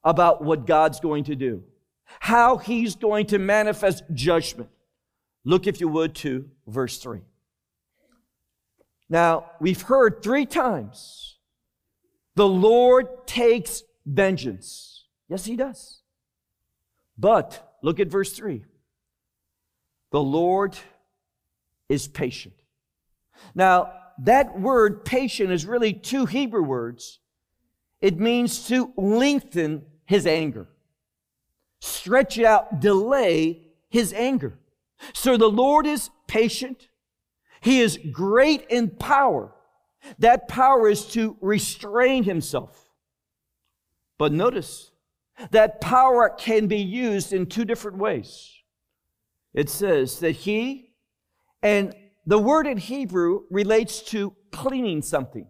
about 0.05 0.43
what 0.43 0.67
God's 0.67 1.00
going 1.00 1.25
to 1.25 1.37
do, 1.37 1.62
how 2.21 2.57
He's 2.57 2.95
going 2.95 3.27
to 3.27 3.39
manifest 3.39 4.05
judgment. 4.12 4.71
Look, 5.45 5.67
if 5.67 5.81
you 5.81 5.89
would, 5.89 6.15
to 6.17 6.49
verse 6.67 6.99
3. 6.99 7.21
Now, 9.09 9.50
we've 9.61 9.83
heard 9.83 10.23
three 10.23 10.47
times 10.47 11.39
the 12.37 12.47
Lord 12.47 13.27
takes 13.27 13.83
vengeance. 14.07 15.05
Yes, 15.29 15.45
He 15.45 15.57
does. 15.57 16.00
But 17.19 17.77
look 17.83 18.00
at 18.00 18.09
verse 18.09 18.33
3. 18.33 18.65
The 20.11 20.23
Lord 20.23 20.77
is 21.89 22.09
patient. 22.09 22.55
Now, 23.55 23.93
that 24.25 24.59
word 24.59 25.05
patient 25.05 25.50
is 25.50 25.67
really 25.67 25.93
two 25.93 26.27
Hebrew 26.27 26.62
words. 26.62 27.21
It 28.00 28.19
means 28.19 28.67
to 28.69 28.93
lengthen 28.97 29.85
his 30.05 30.27
anger, 30.27 30.69
stretch 31.81 32.39
out, 32.39 32.81
delay 32.81 33.62
his 33.89 34.12
anger. 34.12 34.59
So 35.12 35.37
the 35.37 35.50
Lord 35.50 35.87
is 35.87 36.11
patient. 36.27 36.89
He 37.61 37.81
is 37.81 37.99
great 38.11 38.67
in 38.69 38.91
power. 38.91 39.53
That 40.19 40.49
power 40.49 40.89
is 40.89 41.05
to 41.12 41.37
restrain 41.41 42.25
himself. 42.25 42.91
But 44.19 44.33
notice 44.33 44.93
that 45.50 45.81
power 45.81 46.29
can 46.29 46.67
be 46.67 46.79
used 46.79 47.33
in 47.33 47.47
two 47.47 47.65
different 47.65 47.99
ways. 47.99 48.55
It 49.55 49.69
says 49.69 50.21
that 50.21 50.33
he 50.33 50.93
and 51.62 51.95
the 52.27 52.39
word 52.39 52.67
in 52.67 52.79
Hebrew 52.79 53.43
relates 53.50 54.03
to 54.11 54.35
cleaning 54.50 55.03
something. 55.03 55.47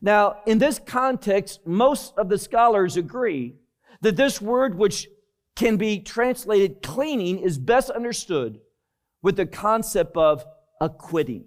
Now, 0.00 0.36
in 0.46 0.58
this 0.58 0.78
context, 0.78 1.66
most 1.66 2.16
of 2.16 2.28
the 2.28 2.38
scholars 2.38 2.96
agree 2.96 3.56
that 4.02 4.16
this 4.16 4.40
word, 4.40 4.76
which 4.76 5.08
can 5.56 5.76
be 5.76 6.00
translated 6.00 6.82
cleaning, 6.82 7.40
is 7.40 7.58
best 7.58 7.90
understood 7.90 8.60
with 9.22 9.36
the 9.36 9.46
concept 9.46 10.16
of 10.16 10.44
acquitting. 10.80 11.44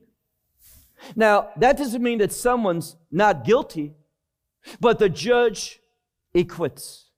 Now, 1.16 1.50
that 1.58 1.78
doesn't 1.78 2.04
mean 2.04 2.20
that 2.20 2.32
someone's 2.32 2.96
not 3.12 3.46
guilty, 3.46 3.94
but 4.80 5.00
the 5.00 5.10
judge 5.10 5.80
acquits. 6.36 7.10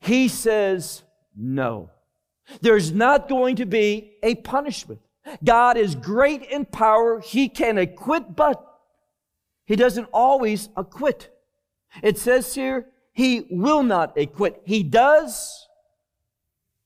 He 0.00 0.28
says 0.28 1.02
no. 1.36 1.90
There's 2.60 2.92
not 2.92 3.28
going 3.28 3.56
to 3.56 3.66
be 3.66 4.16
a 4.22 4.36
punishment. 4.36 5.00
God 5.42 5.76
is 5.76 5.94
great 5.94 6.42
in 6.42 6.64
power. 6.64 7.20
He 7.20 7.48
can 7.48 7.78
acquit, 7.78 8.34
but 8.36 8.64
he 9.66 9.76
doesn't 9.76 10.08
always 10.12 10.68
acquit. 10.76 11.30
It 12.02 12.18
says 12.18 12.54
here, 12.54 12.86
he 13.12 13.46
will 13.50 13.82
not 13.82 14.16
acquit. 14.16 14.62
He 14.64 14.82
does, 14.82 15.66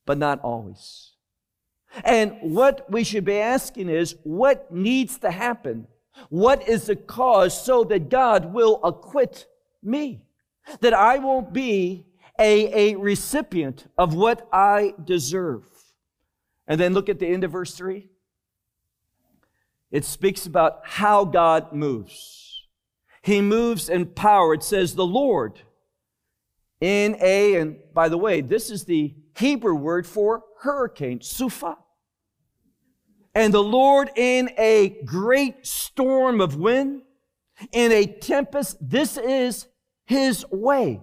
but 0.05 0.17
not 0.17 0.41
always. 0.41 1.11
And 2.03 2.37
what 2.41 2.89
we 2.91 3.03
should 3.03 3.25
be 3.25 3.37
asking 3.37 3.89
is, 3.89 4.15
what 4.23 4.71
needs 4.73 5.19
to 5.19 5.29
happen? 5.29 5.87
What 6.29 6.67
is 6.67 6.87
the 6.87 6.95
cause 6.95 7.59
so 7.59 7.83
that 7.85 8.09
God 8.09 8.53
will 8.53 8.79
acquit 8.83 9.47
me? 9.81 10.23
That 10.79 10.93
I 10.93 11.19
won't 11.19 11.53
be 11.53 12.05
a, 12.39 12.93
a 12.93 12.95
recipient 12.95 13.85
of 13.97 14.15
what 14.15 14.47
I 14.51 14.95
deserve. 15.03 15.69
And 16.67 16.79
then 16.79 16.93
look 16.93 17.09
at 17.09 17.19
the 17.19 17.27
end 17.27 17.43
of 17.43 17.51
verse 17.51 17.75
3. 17.75 18.09
It 19.93 20.03
speaks 20.03 20.47
about 20.47 20.81
how 20.83 21.23
God 21.23 21.71
moves. 21.71 22.63
He 23.21 23.41
moves 23.41 23.87
in 23.87 24.07
power. 24.07 24.55
It 24.55 24.63
says, 24.63 24.95
the 24.95 25.05
Lord 25.05 25.61
in 26.81 27.15
a, 27.21 27.55
and 27.55 27.77
by 27.93 28.09
the 28.09 28.17
way, 28.17 28.41
this 28.41 28.71
is 28.71 28.85
the 28.85 29.13
Hebrew 29.37 29.75
word 29.75 30.07
for 30.07 30.43
hurricane, 30.61 31.21
sufa. 31.21 31.77
And 33.35 33.53
the 33.53 33.63
Lord 33.63 34.09
in 34.15 34.49
a 34.57 34.97
great 35.05 35.65
storm 35.65 36.41
of 36.41 36.55
wind, 36.57 37.03
in 37.71 37.91
a 37.91 38.07
tempest, 38.07 38.77
this 38.81 39.15
is 39.17 39.67
his 40.05 40.43
way. 40.51 41.01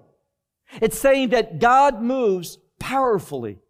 It's 0.82 0.99
saying 0.99 1.28
that 1.28 1.61
God 1.61 2.02
moves 2.02 2.59
powerfully. 2.80 3.61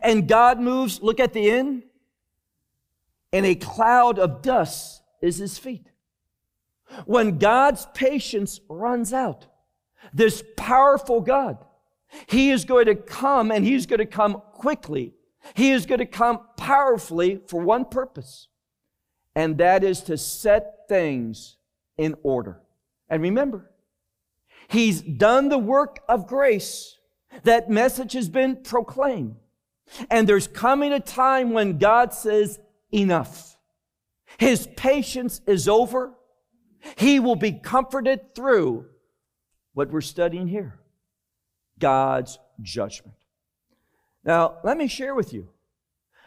And 0.00 0.26
God 0.26 0.58
moves, 0.58 1.02
look 1.02 1.20
at 1.20 1.34
the 1.34 1.50
end, 1.50 1.82
and 3.32 3.46
a 3.46 3.54
cloud 3.54 4.18
of 4.18 4.42
dust 4.42 5.02
is 5.20 5.38
his 5.38 5.58
feet. 5.58 5.90
When 7.06 7.38
God's 7.38 7.86
patience 7.94 8.60
runs 8.68 9.12
out, 9.12 9.46
this 10.12 10.42
powerful 10.56 11.20
God, 11.20 11.58
He 12.26 12.50
is 12.50 12.64
going 12.64 12.86
to 12.86 12.94
come 12.94 13.50
and 13.50 13.64
He's 13.64 13.86
going 13.86 13.98
to 13.98 14.06
come 14.06 14.42
quickly. 14.52 15.14
He 15.54 15.70
is 15.70 15.86
going 15.86 16.00
to 16.00 16.06
come 16.06 16.40
powerfully 16.56 17.40
for 17.46 17.60
one 17.60 17.84
purpose, 17.84 18.48
and 19.34 19.58
that 19.58 19.82
is 19.82 20.02
to 20.02 20.16
set 20.16 20.88
things 20.88 21.56
in 21.96 22.14
order. 22.22 22.60
And 23.08 23.22
remember, 23.22 23.70
He's 24.68 25.00
done 25.00 25.48
the 25.48 25.58
work 25.58 26.00
of 26.08 26.26
grace. 26.26 26.98
That 27.44 27.70
message 27.70 28.12
has 28.12 28.28
been 28.28 28.56
proclaimed. 28.56 29.36
And 30.10 30.28
there's 30.28 30.46
coming 30.46 30.92
a 30.92 31.00
time 31.00 31.50
when 31.50 31.78
God 31.78 32.14
says, 32.14 32.58
enough. 32.92 33.56
His 34.38 34.68
patience 34.76 35.40
is 35.46 35.68
over. 35.68 36.14
He 36.96 37.20
will 37.20 37.36
be 37.36 37.52
comforted 37.52 38.34
through 38.34 38.86
what 39.74 39.90
we're 39.90 40.00
studying 40.00 40.48
here 40.48 40.78
God's 41.78 42.38
judgment. 42.60 43.16
Now, 44.24 44.58
let 44.62 44.76
me 44.76 44.86
share 44.86 45.14
with 45.14 45.32
you 45.32 45.48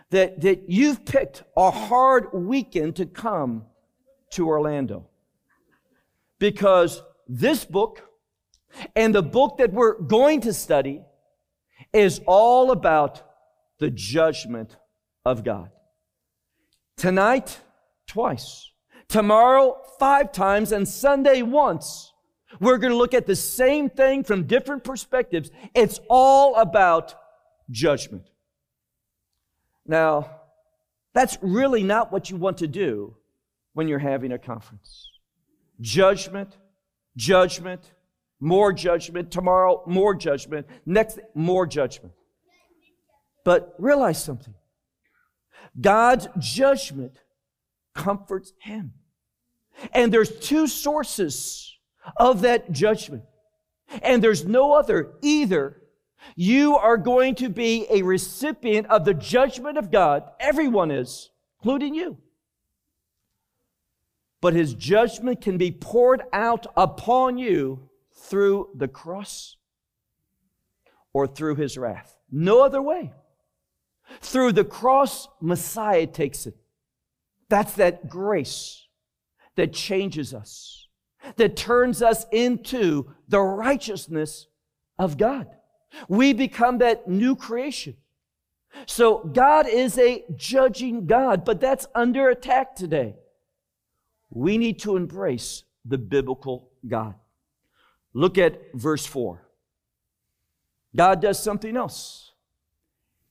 that, 0.09 0.41
that 0.41 0.69
you've 0.69 1.05
picked 1.05 1.43
a 1.55 1.71
hard 1.71 2.33
weekend 2.33 2.97
to 2.97 3.05
come 3.05 3.65
to 4.31 4.47
Orlando 4.47 5.07
because 6.39 7.01
this 7.27 7.63
book 7.65 8.01
and 8.95 9.15
the 9.15 9.23
book 9.23 9.57
that 9.57 9.71
we're 9.71 9.99
going 9.99 10.41
to 10.41 10.53
study 10.53 11.01
is 11.93 12.19
all 12.25 12.71
about 12.71 13.23
the 13.79 13.89
judgment 13.89 14.75
of 15.25 15.43
God. 15.43 15.69
Tonight, 16.97 17.59
twice. 18.07 18.71
Tomorrow, 19.07 19.77
five 19.99 20.31
times. 20.31 20.71
And 20.71 20.87
Sunday, 20.87 21.41
once. 21.41 22.13
We're 22.59 22.77
going 22.77 22.91
to 22.91 22.97
look 22.97 23.13
at 23.13 23.25
the 23.25 23.35
same 23.35 23.89
thing 23.89 24.23
from 24.23 24.47
different 24.47 24.83
perspectives. 24.83 25.51
It's 25.73 25.99
all 26.09 26.55
about 26.55 27.15
judgment. 27.69 28.29
Now, 29.85 30.31
that's 31.13 31.37
really 31.41 31.83
not 31.83 32.11
what 32.11 32.29
you 32.29 32.37
want 32.37 32.59
to 32.59 32.67
do 32.67 33.15
when 33.73 33.87
you're 33.87 33.99
having 33.99 34.31
a 34.31 34.39
conference. 34.39 35.09
Judgment, 35.81 36.57
judgment, 37.17 37.91
more 38.39 38.71
judgment. 38.71 39.31
Tomorrow, 39.31 39.83
more 39.85 40.15
judgment. 40.15 40.67
Next, 40.85 41.19
more 41.33 41.65
judgment. 41.65 42.13
But 43.43 43.75
realize 43.77 44.23
something 44.23 44.53
God's 45.79 46.27
judgment 46.39 47.19
comforts 47.93 48.53
him. 48.59 48.93
And 49.93 50.13
there's 50.13 50.39
two 50.39 50.67
sources 50.67 51.77
of 52.17 52.41
that 52.41 52.71
judgment. 52.71 53.23
And 54.01 54.23
there's 54.23 54.45
no 54.45 54.73
other. 54.73 55.13
Either 55.21 55.81
you 56.35 56.75
are 56.75 56.97
going 56.97 57.35
to 57.35 57.49
be 57.49 57.85
a 57.89 58.01
recipient 58.01 58.87
of 58.87 59.05
the 59.05 59.13
judgment 59.13 59.77
of 59.77 59.91
God, 59.91 60.23
everyone 60.39 60.91
is, 60.91 61.29
including 61.59 61.93
you. 61.93 62.17
But 64.41 64.53
his 64.53 64.73
judgment 64.73 65.41
can 65.41 65.57
be 65.57 65.71
poured 65.71 66.23
out 66.31 66.67
upon 66.77 67.37
you 67.37 67.89
through 68.13 68.69
the 68.75 68.87
cross 68.87 69.57
or 71.13 71.27
through 71.27 71.55
his 71.55 71.77
wrath. 71.77 72.17
No 72.31 72.63
other 72.63 72.81
way. 72.81 73.13
Through 74.21 74.53
the 74.53 74.63
cross, 74.63 75.27
Messiah 75.41 76.07
takes 76.07 76.45
it. 76.45 76.55
That's 77.49 77.73
that 77.73 78.09
grace 78.09 78.85
that 79.55 79.73
changes 79.73 80.33
us, 80.33 80.87
that 81.37 81.55
turns 81.55 82.01
us 82.01 82.25
into 82.31 83.13
the 83.27 83.39
righteousness 83.41 84.47
of 84.97 85.17
God. 85.17 85.47
We 86.07 86.33
become 86.33 86.79
that 86.79 87.07
new 87.07 87.35
creation. 87.35 87.95
So 88.85 89.19
God 89.19 89.67
is 89.67 89.97
a 89.97 90.25
judging 90.35 91.05
God, 91.05 91.45
but 91.45 91.61
that's 91.61 91.87
under 91.95 92.29
attack 92.29 92.75
today. 92.75 93.15
We 94.29 94.57
need 94.57 94.79
to 94.79 94.97
embrace 94.97 95.63
the 95.85 95.97
biblical 95.97 96.69
God. 96.85 97.15
Look 98.13 98.37
at 98.37 98.59
verse 98.73 99.05
4. 99.05 99.41
God 100.95 101.21
does 101.21 101.41
something 101.41 101.77
else. 101.77 102.31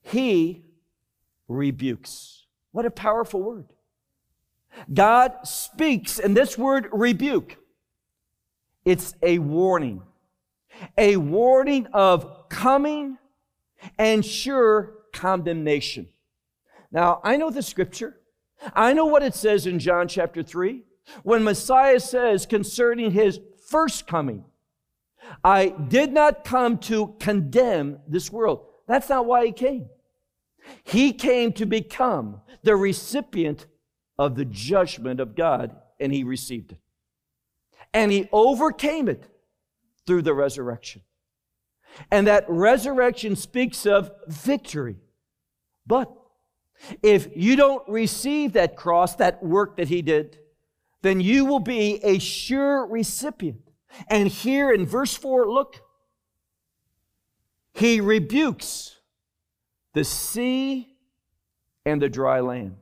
He 0.05 0.63
rebukes. 1.47 2.45
What 2.71 2.85
a 2.85 2.91
powerful 2.91 3.41
word. 3.41 3.65
God 4.93 5.33
speaks, 5.43 6.19
and 6.19 6.37
this 6.37 6.57
word 6.57 6.89
rebuke, 6.91 7.57
it's 8.83 9.15
a 9.23 9.39
warning. 9.39 10.03
A 10.97 11.17
warning 11.17 11.87
of 11.93 12.49
coming 12.49 13.17
and 13.97 14.23
sure 14.23 14.93
condemnation. 15.11 16.07
Now, 16.91 17.19
I 17.23 17.37
know 17.37 17.49
the 17.49 17.63
scripture. 17.63 18.19
I 18.75 18.93
know 18.93 19.05
what 19.05 19.23
it 19.23 19.33
says 19.33 19.65
in 19.65 19.79
John 19.79 20.07
chapter 20.07 20.43
3 20.43 20.83
when 21.23 21.43
Messiah 21.43 21.99
says 21.99 22.45
concerning 22.45 23.11
his 23.11 23.39
first 23.67 24.05
coming, 24.05 24.45
I 25.43 25.69
did 25.69 26.13
not 26.13 26.43
come 26.43 26.77
to 26.79 27.15
condemn 27.19 27.99
this 28.07 28.31
world. 28.31 28.65
That's 28.87 29.09
not 29.09 29.25
why 29.25 29.47
he 29.47 29.51
came. 29.51 29.89
He 30.83 31.13
came 31.13 31.53
to 31.53 31.65
become 31.65 32.41
the 32.63 32.75
recipient 32.75 33.65
of 34.17 34.35
the 34.35 34.45
judgment 34.45 35.19
of 35.19 35.35
God, 35.35 35.75
and 35.99 36.13
he 36.13 36.23
received 36.23 36.73
it. 36.73 36.79
And 37.93 38.11
he 38.11 38.29
overcame 38.31 39.07
it 39.07 39.27
through 40.05 40.23
the 40.23 40.33
resurrection. 40.33 41.01
And 42.11 42.27
that 42.27 42.45
resurrection 42.47 43.35
speaks 43.35 43.85
of 43.85 44.11
victory. 44.27 44.97
But 45.87 46.11
if 47.01 47.29
you 47.35 47.55
don't 47.55 47.87
receive 47.87 48.53
that 48.53 48.75
cross, 48.75 49.15
that 49.15 49.41
work 49.43 49.77
that 49.77 49.87
he 49.87 50.01
did, 50.01 50.39
then 51.01 51.21
you 51.21 51.45
will 51.45 51.59
be 51.59 52.03
a 52.03 52.19
sure 52.19 52.85
recipient. 52.85 53.61
And 54.09 54.27
here 54.27 54.71
in 54.71 54.85
verse 54.85 55.15
4, 55.15 55.47
look, 55.49 55.81
he 57.73 58.01
rebukes 58.01 58.94
the 59.95 60.03
sea 60.03 60.93
and 61.85 62.01
the 62.01 62.09
dry 62.09 62.41
land. 62.41 62.75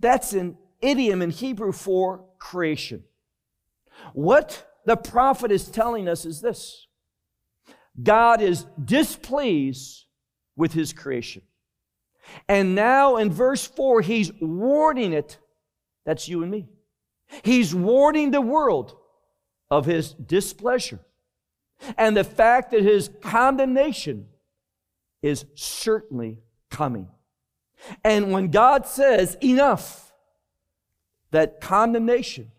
That's 0.00 0.32
an 0.32 0.56
idiom 0.80 1.22
in 1.22 1.30
Hebrew 1.30 1.72
for 1.72 2.24
creation. 2.38 3.04
What 4.14 4.66
the 4.84 4.96
prophet 4.96 5.52
is 5.52 5.68
telling 5.68 6.08
us 6.08 6.24
is 6.24 6.40
this 6.40 6.86
God 8.02 8.40
is 8.40 8.64
displeased 8.82 10.06
with 10.56 10.72
his 10.72 10.92
creation. 10.92 11.42
And 12.48 12.74
now 12.74 13.16
in 13.16 13.30
verse 13.30 13.66
4, 13.66 14.00
he's 14.00 14.32
warning 14.40 15.12
it. 15.12 15.38
That's 16.04 16.28
you 16.28 16.42
and 16.42 16.50
me. 16.50 16.68
He's 17.42 17.74
warning 17.74 18.30
the 18.30 18.40
world 18.40 18.96
of 19.70 19.84
his 19.84 20.12
displeasure 20.14 21.00
and 21.98 22.16
the 22.16 22.24
fact 22.24 22.70
that 22.70 22.82
his 22.82 23.10
condemnation 23.20 24.28
is 25.22 25.44
certainly 25.54 26.40
coming. 26.70 27.08
And 28.04 28.32
when 28.32 28.50
God 28.50 28.86
says 28.86 29.36
enough, 29.42 30.12
that 31.30 31.60
condemnation 31.60 32.50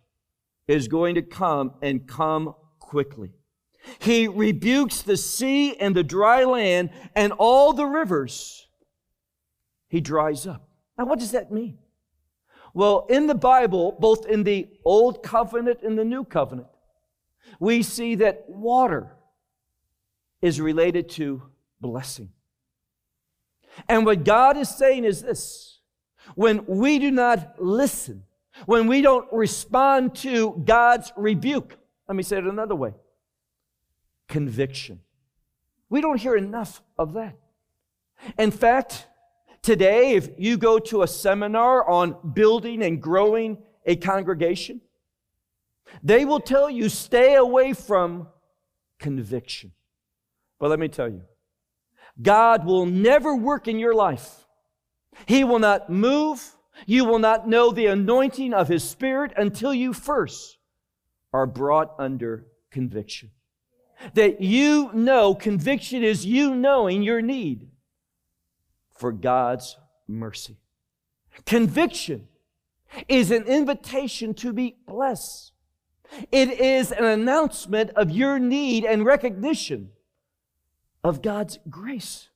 is 0.67 0.88
going 0.88 1.15
to 1.15 1.22
come 1.22 1.74
and 1.82 2.08
come 2.08 2.54
quickly. 2.80 3.32
He 4.00 4.28
rebukes 4.28 5.02
the 5.02 5.17
sea 5.17 5.76
and 5.78 5.95
the 5.95 6.04
dry 6.04 6.43
land 6.43 6.91
and 7.15 7.34
all 7.34 7.74
the 7.74 7.86
rivers. 7.86 8.67
He 9.88 10.02
dries 10.02 10.45
up. 10.45 10.67
Now, 10.98 11.06
what 11.06 11.19
does 11.19 11.32
that 11.32 11.52
mean? 11.52 11.80
Well, 12.74 13.08
in 13.10 13.28
the 13.28 13.36
Bible, 13.36 13.98
both 14.00 14.28
in 14.28 14.43
the 14.43 14.67
Old 14.86 15.24
Covenant 15.24 15.82
and 15.82 15.98
the 15.98 16.06
New 16.06 16.24
Covenant, 16.24 16.67
we 17.60 17.82
see 17.82 18.15
that 18.15 18.45
water 18.48 19.15
is 20.41 20.62
related 20.62 21.10
to 21.10 21.41
blessing. 21.82 22.30
And 23.87 24.05
what 24.05 24.23
God 24.23 24.57
is 24.57 24.69
saying 24.69 25.05
is 25.05 25.21
this 25.21 25.79
when 26.35 26.65
we 26.65 26.99
do 26.99 27.11
not 27.11 27.55
listen, 27.61 28.23
when 28.65 28.87
we 28.87 29.01
don't 29.01 29.31
respond 29.31 30.15
to 30.15 30.61
God's 30.65 31.11
rebuke, 31.15 31.77
let 32.07 32.15
me 32.15 32.23
say 32.23 32.37
it 32.37 32.43
another 32.43 32.75
way 32.75 32.93
conviction. 34.27 34.99
We 35.89 36.01
don't 36.01 36.19
hear 36.19 36.35
enough 36.35 36.83
of 36.97 37.13
that. 37.13 37.35
In 38.37 38.51
fact, 38.51 39.07
today, 39.61 40.13
if 40.13 40.29
you 40.37 40.57
go 40.57 40.77
to 40.77 41.01
a 41.01 41.07
seminar 41.07 41.87
on 41.89 42.15
building 42.33 42.83
and 42.83 43.01
growing 43.01 43.57
a 43.85 43.95
congregation, 43.95 44.81
they 46.03 46.25
will 46.25 46.39
tell 46.39 46.69
you 46.69 46.89
stay 46.89 47.35
away 47.35 47.73
from 47.73 48.27
conviction. 48.99 49.71
But 50.59 50.69
let 50.69 50.79
me 50.79 50.87
tell 50.87 51.09
you, 51.09 51.23
God 52.21 52.65
will 52.65 52.86
never 52.86 53.36
work 53.36 53.67
in 53.67 53.79
your 53.79 53.95
life. 53.95 54.45
He 55.25 55.43
will 55.43 55.60
not 55.60 55.89
move. 55.89 56.55
You 56.86 57.05
will 57.05 57.19
not 57.19 57.47
know 57.47 57.71
the 57.71 57.88
anointing 57.88 58.53
of 58.53 58.67
His 58.67 58.84
Spirit 58.84 59.34
until 59.38 59.73
you 59.73 59.93
first 59.93 60.58
are 61.34 61.45
brought 61.45 61.93
under 61.99 62.45
conviction. 62.71 63.32
That 64.13 64.41
you 64.41 64.91
know 64.93 65.36
conviction 65.36 66.03
is 66.03 66.25
you 66.25 66.55
knowing 66.55 67.03
your 67.03 67.21
need 67.21 67.67
for 68.97 69.12
God's 69.12 69.77
mercy. 70.08 70.58
Conviction 71.45 72.27
is 73.08 73.32
an 73.32 73.43
invitation 73.43 74.34
to 74.36 74.53
be 74.53 74.77
blessed. 74.88 75.51
It 76.32 76.49
is 76.60 76.91
an 76.91 77.05
announcement 77.05 77.91
of 77.91 78.10
your 78.10 78.39
need 78.39 78.84
and 78.86 79.05
recognition 79.05 79.91
of 81.03 81.21
God's 81.21 81.59
grace. 81.69 82.29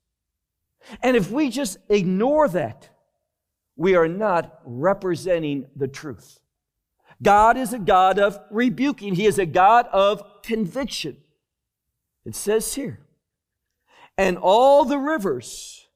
And 1.01 1.15
if 1.15 1.31
we 1.31 1.49
just 1.49 1.77
ignore 1.89 2.47
that, 2.49 2.89
we 3.75 3.95
are 3.95 4.07
not 4.07 4.59
representing 4.65 5.67
the 5.75 5.87
truth. 5.87 6.39
God 7.21 7.57
is 7.57 7.73
a 7.73 7.79
God 7.79 8.19
of 8.19 8.39
rebuking, 8.51 9.15
He 9.15 9.25
is 9.25 9.39
a 9.39 9.45
God 9.45 9.87
of 9.91 10.23
conviction. 10.43 11.17
It 12.25 12.35
says 12.35 12.75
here, 12.75 12.99
and 14.17 14.37
all 14.37 14.85
the 14.85 14.97
rivers 14.97 15.87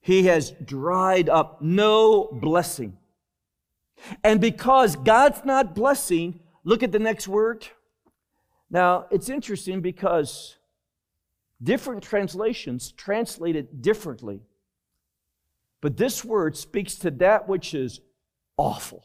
He 0.00 0.24
has 0.26 0.50
dried 0.64 1.28
up, 1.28 1.62
no 1.62 2.28
blessing. 2.32 2.98
And 4.22 4.40
because 4.40 4.96
God's 4.96 5.44
not 5.44 5.74
blessing, 5.74 6.40
look 6.64 6.82
at 6.82 6.92
the 6.92 6.98
next 6.98 7.26
word. 7.26 7.66
Now, 8.70 9.06
it's 9.10 9.28
interesting 9.28 9.80
because 9.80 10.57
Different 11.62 12.02
translations 12.02 12.92
translate 12.92 13.56
it 13.56 13.82
differently. 13.82 14.42
But 15.80 15.96
this 15.96 16.24
word 16.24 16.56
speaks 16.56 16.96
to 16.96 17.10
that 17.12 17.48
which 17.48 17.74
is 17.74 18.00
awful. 18.56 19.04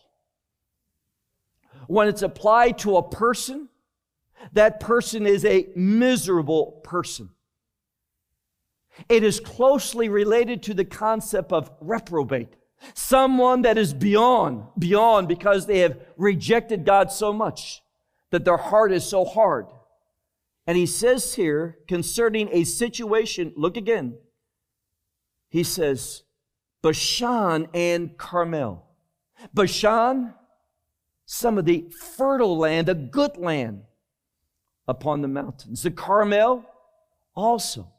When 1.87 2.07
it's 2.07 2.21
applied 2.21 2.77
to 2.79 2.97
a 2.97 3.09
person, 3.09 3.69
that 4.53 4.79
person 4.79 5.25
is 5.25 5.45
a 5.45 5.67
miserable 5.75 6.81
person. 6.83 7.29
It 9.09 9.23
is 9.23 9.39
closely 9.39 10.09
related 10.09 10.63
to 10.63 10.73
the 10.73 10.85
concept 10.85 11.51
of 11.51 11.71
reprobate. 11.81 12.55
Someone 12.93 13.61
that 13.63 13.77
is 13.77 13.93
beyond, 13.93 14.65
beyond 14.77 15.27
because 15.27 15.65
they 15.65 15.79
have 15.79 15.97
rejected 16.17 16.85
God 16.85 17.11
so 17.11 17.33
much 17.33 17.81
that 18.29 18.45
their 18.45 18.57
heart 18.57 18.91
is 18.91 19.03
so 19.05 19.25
hard. 19.25 19.67
And 20.65 20.77
he 20.77 20.85
says 20.85 21.35
here 21.35 21.79
concerning 21.87 22.49
a 22.51 22.63
situation, 22.63 23.53
look 23.55 23.75
again. 23.75 24.17
He 25.49 25.63
says, 25.63 26.23
Bashan 26.81 27.67
and 27.73 28.17
Carmel. 28.17 28.85
Bashan, 29.53 30.33
some 31.25 31.57
of 31.57 31.65
the 31.65 31.89
fertile 31.91 32.57
land, 32.57 32.89
a 32.89 32.93
good 32.93 33.37
land 33.37 33.83
upon 34.87 35.21
the 35.21 35.27
mountains. 35.27 35.83
The 35.83 35.91
Carmel, 35.91 36.65
also. 37.35 37.91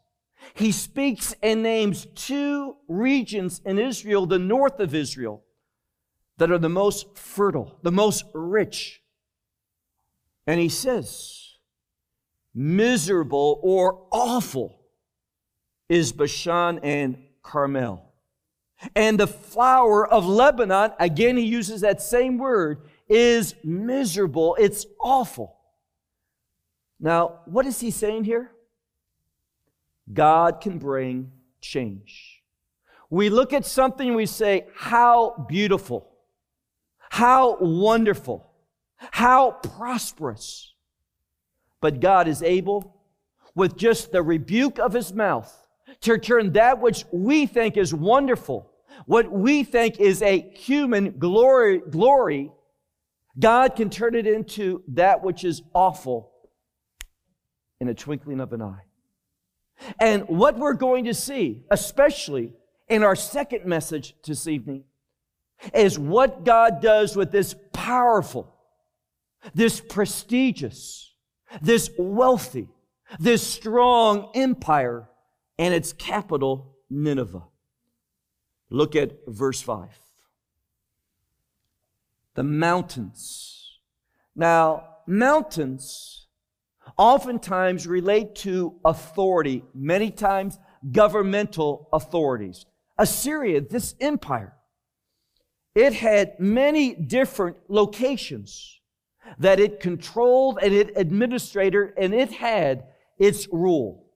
He 0.54 0.72
speaks 0.72 1.34
and 1.42 1.62
names 1.62 2.06
two 2.14 2.76
regions 2.88 3.60
in 3.64 3.78
Israel, 3.78 4.26
the 4.26 4.38
north 4.38 4.80
of 4.80 4.94
Israel, 4.94 5.42
that 6.38 6.50
are 6.50 6.58
the 6.58 6.68
most 6.68 7.16
fertile, 7.16 7.78
the 7.82 7.92
most 7.92 8.24
rich. 8.34 9.02
And 10.46 10.60
he 10.60 10.68
says, 10.68 11.43
miserable 12.54 13.60
or 13.62 14.06
awful 14.10 14.78
is 15.88 16.12
Bashan 16.12 16.78
and 16.82 17.18
Carmel. 17.42 18.12
And 18.94 19.18
the 19.18 19.26
flower 19.26 20.06
of 20.06 20.26
Lebanon, 20.26 20.92
again, 20.98 21.36
he 21.36 21.44
uses 21.44 21.80
that 21.80 22.02
same 22.02 22.38
word, 22.38 22.82
is 23.08 23.54
miserable. 23.64 24.56
It's 24.58 24.86
awful. 25.00 25.56
Now, 27.00 27.40
what 27.46 27.66
is 27.66 27.80
he 27.80 27.90
saying 27.90 28.24
here? 28.24 28.50
God 30.12 30.60
can 30.60 30.78
bring 30.78 31.32
change. 31.60 32.42
We 33.10 33.30
look 33.30 33.52
at 33.52 33.64
something, 33.64 34.14
we 34.14 34.26
say, 34.26 34.66
How 34.74 35.46
beautiful, 35.48 36.10
how 37.10 37.56
wonderful, 37.58 38.50
how 38.96 39.52
prosperous. 39.52 40.73
But 41.84 42.00
God 42.00 42.28
is 42.28 42.42
able, 42.42 42.96
with 43.54 43.76
just 43.76 44.10
the 44.10 44.22
rebuke 44.22 44.78
of 44.78 44.94
his 44.94 45.12
mouth, 45.12 45.54
to 46.00 46.16
turn 46.16 46.54
that 46.54 46.80
which 46.80 47.04
we 47.12 47.44
think 47.44 47.76
is 47.76 47.92
wonderful, 47.92 48.72
what 49.04 49.30
we 49.30 49.64
think 49.64 50.00
is 50.00 50.22
a 50.22 50.50
human 50.54 51.18
glory, 51.18 51.80
glory, 51.80 52.50
God 53.38 53.76
can 53.76 53.90
turn 53.90 54.14
it 54.14 54.26
into 54.26 54.82
that 54.94 55.22
which 55.22 55.44
is 55.44 55.60
awful 55.74 56.32
in 57.80 57.88
a 57.90 57.94
twinkling 57.94 58.40
of 58.40 58.54
an 58.54 58.62
eye. 58.62 58.84
And 60.00 60.26
what 60.26 60.56
we're 60.56 60.72
going 60.72 61.04
to 61.04 61.12
see, 61.12 61.64
especially 61.70 62.54
in 62.88 63.02
our 63.02 63.14
second 63.14 63.66
message 63.66 64.16
this 64.24 64.46
evening, 64.46 64.84
is 65.74 65.98
what 65.98 66.44
God 66.44 66.80
does 66.80 67.14
with 67.14 67.30
this 67.30 67.54
powerful, 67.74 68.50
this 69.54 69.82
prestigious, 69.82 71.10
this 71.62 71.90
wealthy, 71.98 72.68
this 73.18 73.46
strong 73.46 74.30
empire, 74.34 75.08
and 75.58 75.74
its 75.74 75.92
capital, 75.92 76.76
Nineveh. 76.90 77.44
Look 78.70 78.96
at 78.96 79.12
verse 79.26 79.60
5. 79.60 79.88
The 82.34 82.42
mountains. 82.42 83.78
Now, 84.34 84.88
mountains 85.06 86.26
oftentimes 86.96 87.86
relate 87.86 88.34
to 88.36 88.74
authority, 88.84 89.64
many 89.74 90.10
times 90.10 90.58
governmental 90.90 91.88
authorities. 91.92 92.66
Assyria, 92.98 93.60
this 93.60 93.94
empire, 94.00 94.54
it 95.74 95.92
had 95.92 96.38
many 96.38 96.94
different 96.94 97.56
locations 97.68 98.80
that 99.38 99.60
it 99.60 99.80
controlled 99.80 100.58
and 100.62 100.72
it 100.72 100.92
administrated 100.96 101.92
and 101.96 102.14
it 102.14 102.32
had 102.32 102.84
its 103.18 103.48
rule. 103.50 104.06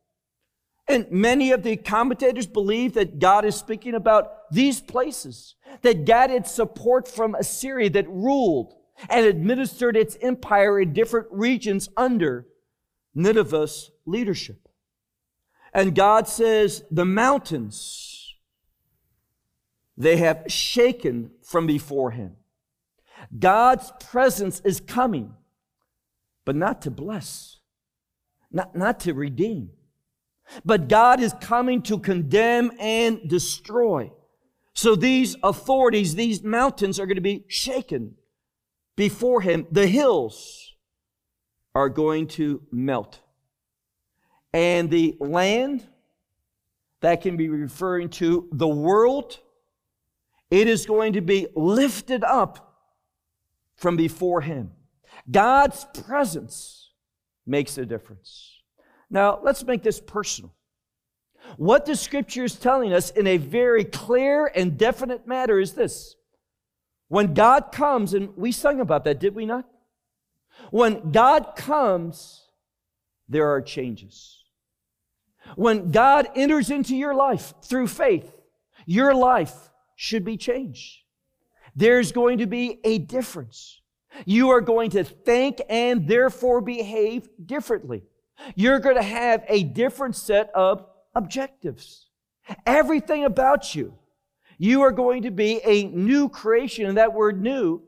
And 0.89 1.11
many 1.11 1.53
of 1.53 1.63
the 1.63 1.77
commentators 1.77 2.47
believe 2.47 2.95
that 2.95 3.19
God 3.19 3.45
is 3.45 3.55
speaking 3.55 3.95
about 3.95 4.51
these 4.51 4.81
places, 4.81 5.55
that 5.83 6.07
God 6.07 6.31
had 6.31 6.47
support 6.47 7.07
from 7.07 7.35
Assyria 7.35 7.91
that 7.91 8.09
ruled 8.09 8.75
and 9.11 9.27
administered 9.27 9.97
its 9.97 10.17
empire 10.23 10.81
in 10.81 10.95
different 10.95 11.29
regions 11.31 11.89
under 11.97 12.47
Nineveh's 13.15 13.91
leadership. 14.07 14.69
And 15.75 15.95
God 15.95 16.27
says, 16.27 16.83
the 16.91 17.05
mountains, 17.05 18.35
they 19.97 20.17
have 20.17 20.45
shaken 20.49 21.33
from 21.45 21.67
before 21.67 22.13
him. 22.13 22.38
God's 23.39 23.93
presence 24.01 24.61
is 24.65 24.81
coming, 24.81 25.35
but 26.45 26.57
not 26.57 26.83
to 26.83 26.91
bless, 26.91 27.61
not, 28.51 28.75
not 28.75 29.01
to 29.01 29.13
redeem. 29.13 29.71
But 30.65 30.89
God 30.89 31.21
is 31.21 31.35
coming 31.41 31.83
to 31.83 31.99
condemn 31.99 32.73
and 32.79 33.29
destroy. 33.29 34.11
So 34.73 34.95
these 34.95 35.37
authorities, 35.43 36.15
these 36.15 36.43
mountains 36.43 36.99
are 36.99 37.07
going 37.07 37.17
to 37.17 37.21
be 37.21 37.45
shaken 37.49 38.15
before 38.97 39.41
him. 39.41 39.67
The 39.71 39.87
hills 39.87 40.75
are 41.75 41.89
going 41.89 42.29
to 42.29 42.63
melt. 42.73 43.21
And 44.53 44.91
the 44.91 45.17
land, 45.21 45.87
that 47.01 47.21
can 47.21 47.37
be 47.37 47.49
referring 47.49 48.09
to 48.11 48.49
the 48.53 48.69
world, 48.69 49.39
it 50.51 50.67
is 50.67 50.87
going 50.87 51.13
to 51.13 51.21
be 51.21 51.47
lifted 51.55 52.25
up 52.25 52.68
from 53.79 53.97
before 53.97 54.43
him. 54.43 54.73
God's 55.31 55.87
presence 56.05 56.91
makes 57.47 57.79
a 57.79 57.87
difference. 57.87 58.61
Now, 59.09 59.41
let's 59.43 59.65
make 59.65 59.83
this 59.83 60.01
personal. 60.01 60.55
What 61.57 61.87
the 61.87 61.97
scripture 61.97 62.45
is 62.45 62.57
telling 62.57 62.93
us 62.93 63.11
in 63.11 63.27
a 63.27 63.39
very 63.39 63.85
clear 63.85 64.51
and 64.55 64.77
definite 64.77 65.27
matter 65.27 65.59
is 65.59 65.73
this. 65.73 66.17
When 67.09 67.33
God 67.33 67.73
comes, 67.73 68.13
and 68.13 68.37
we 68.37 68.53
sung 68.53 68.81
about 68.81 69.05
that, 69.05 69.19
did 69.19 69.35
we 69.35 69.47
not? 69.47 69.65
When 70.71 71.11
God 71.11 71.55
comes, 71.57 72.45
there 73.29 73.49
are 73.49 73.63
changes. 73.63 74.45
When 75.57 75.91
God 75.91 76.29
enters 76.35 76.71
into 76.71 76.95
your 76.95 77.15
life 77.15 77.55
through 77.63 77.87
faith, 77.87 78.31
your 78.85 79.15
life 79.15 79.71
should 79.97 80.25
be 80.25 80.37
changed. 80.37 80.99
There's 81.79 82.11
going 82.11 82.39
to 82.39 82.47
be 82.47 82.81
a 82.83 82.99
difference. 82.99 83.81
You 84.25 84.51
are 84.51 84.61
going 84.61 84.91
to 84.91 85.05
think 85.05 85.63
and 85.69 86.09
therefore 86.09 86.61
behave 86.61 87.29
differently. 87.47 88.03
You're 88.57 88.81
going 88.81 88.97
to 88.97 89.03
have 89.03 89.45
a 89.47 89.63
different 89.63 90.17
set 90.17 90.51
of 90.57 90.85
objectives. 91.15 92.09
Everything 92.67 93.25
about 93.25 93.77
you. 93.77 93.95
You 94.59 94.83
are 94.83 94.91
going 94.91 95.23
to 95.23 95.31
be 95.31 95.61
a 95.65 95.85
new 95.85 96.29
creation. 96.29 96.87
And 96.87 96.99
that 96.99 97.13
word 97.13 97.41
new, 97.41 97.81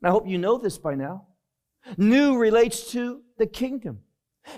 and 0.00 0.08
I 0.08 0.10
hope 0.12 0.28
you 0.28 0.38
know 0.38 0.56
this 0.56 0.78
by 0.78 0.94
now, 0.94 1.26
new 1.96 2.38
relates 2.38 2.92
to 2.92 3.22
the 3.38 3.46
kingdom. 3.46 4.02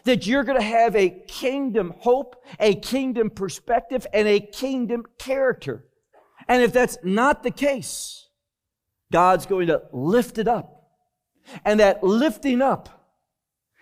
That 0.05 0.27
you're 0.27 0.45
going 0.45 0.59
to 0.59 0.65
have 0.65 0.95
a 0.95 1.09
kingdom 1.27 1.95
hope, 2.01 2.37
a 2.61 2.75
kingdom 2.75 3.31
perspective, 3.31 4.07
and 4.13 4.29
a 4.29 4.41
kingdom 4.41 5.07
character. 5.19 5.87
And 6.49 6.63
if 6.63 6.75
that's 6.75 6.99
not 7.03 7.43
the 7.43 7.51
case, 7.51 8.24
God's 9.15 9.47
going 9.47 9.69
to 9.69 9.81
lift 9.93 10.39
it 10.39 10.49
up. 10.49 10.91
And 11.65 11.79
that 11.79 12.03
lifting 12.03 12.61
up 12.61 12.89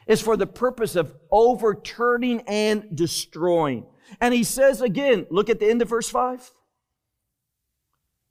is 0.07 0.21
for 0.21 0.37
the 0.37 0.47
purpose 0.47 0.95
of 0.95 1.14
overturning 1.31 2.42
and 2.42 2.95
destroying. 2.95 3.87
And 4.21 4.35
he 4.35 4.45
says 4.45 4.83
again, 4.83 5.27
look 5.31 5.49
at 5.49 5.59
the 5.59 5.71
end 5.71 5.81
of 5.81 5.88
verse 5.88 6.11
5. 6.11 6.51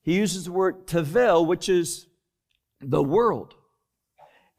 He 0.03 0.15
uses 0.15 0.45
the 0.45 0.51
word 0.51 0.85
tevel, 0.85 1.47
which 1.47 1.69
is 1.69 2.05
the 2.81 3.01
world, 3.01 3.55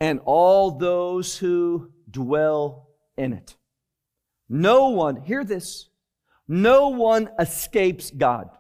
and 0.01 0.19
all 0.25 0.73
those 0.73 1.39
who 1.39 1.93
dwell 2.11 2.89
in 3.17 3.35
it. 3.35 3.55
No 4.49 4.89
one, 4.89 5.15
hear 5.15 5.45
this, 5.45 5.91
no 6.49 6.89
one 6.89 7.29
escapes 7.39 8.11
God. 8.11 8.51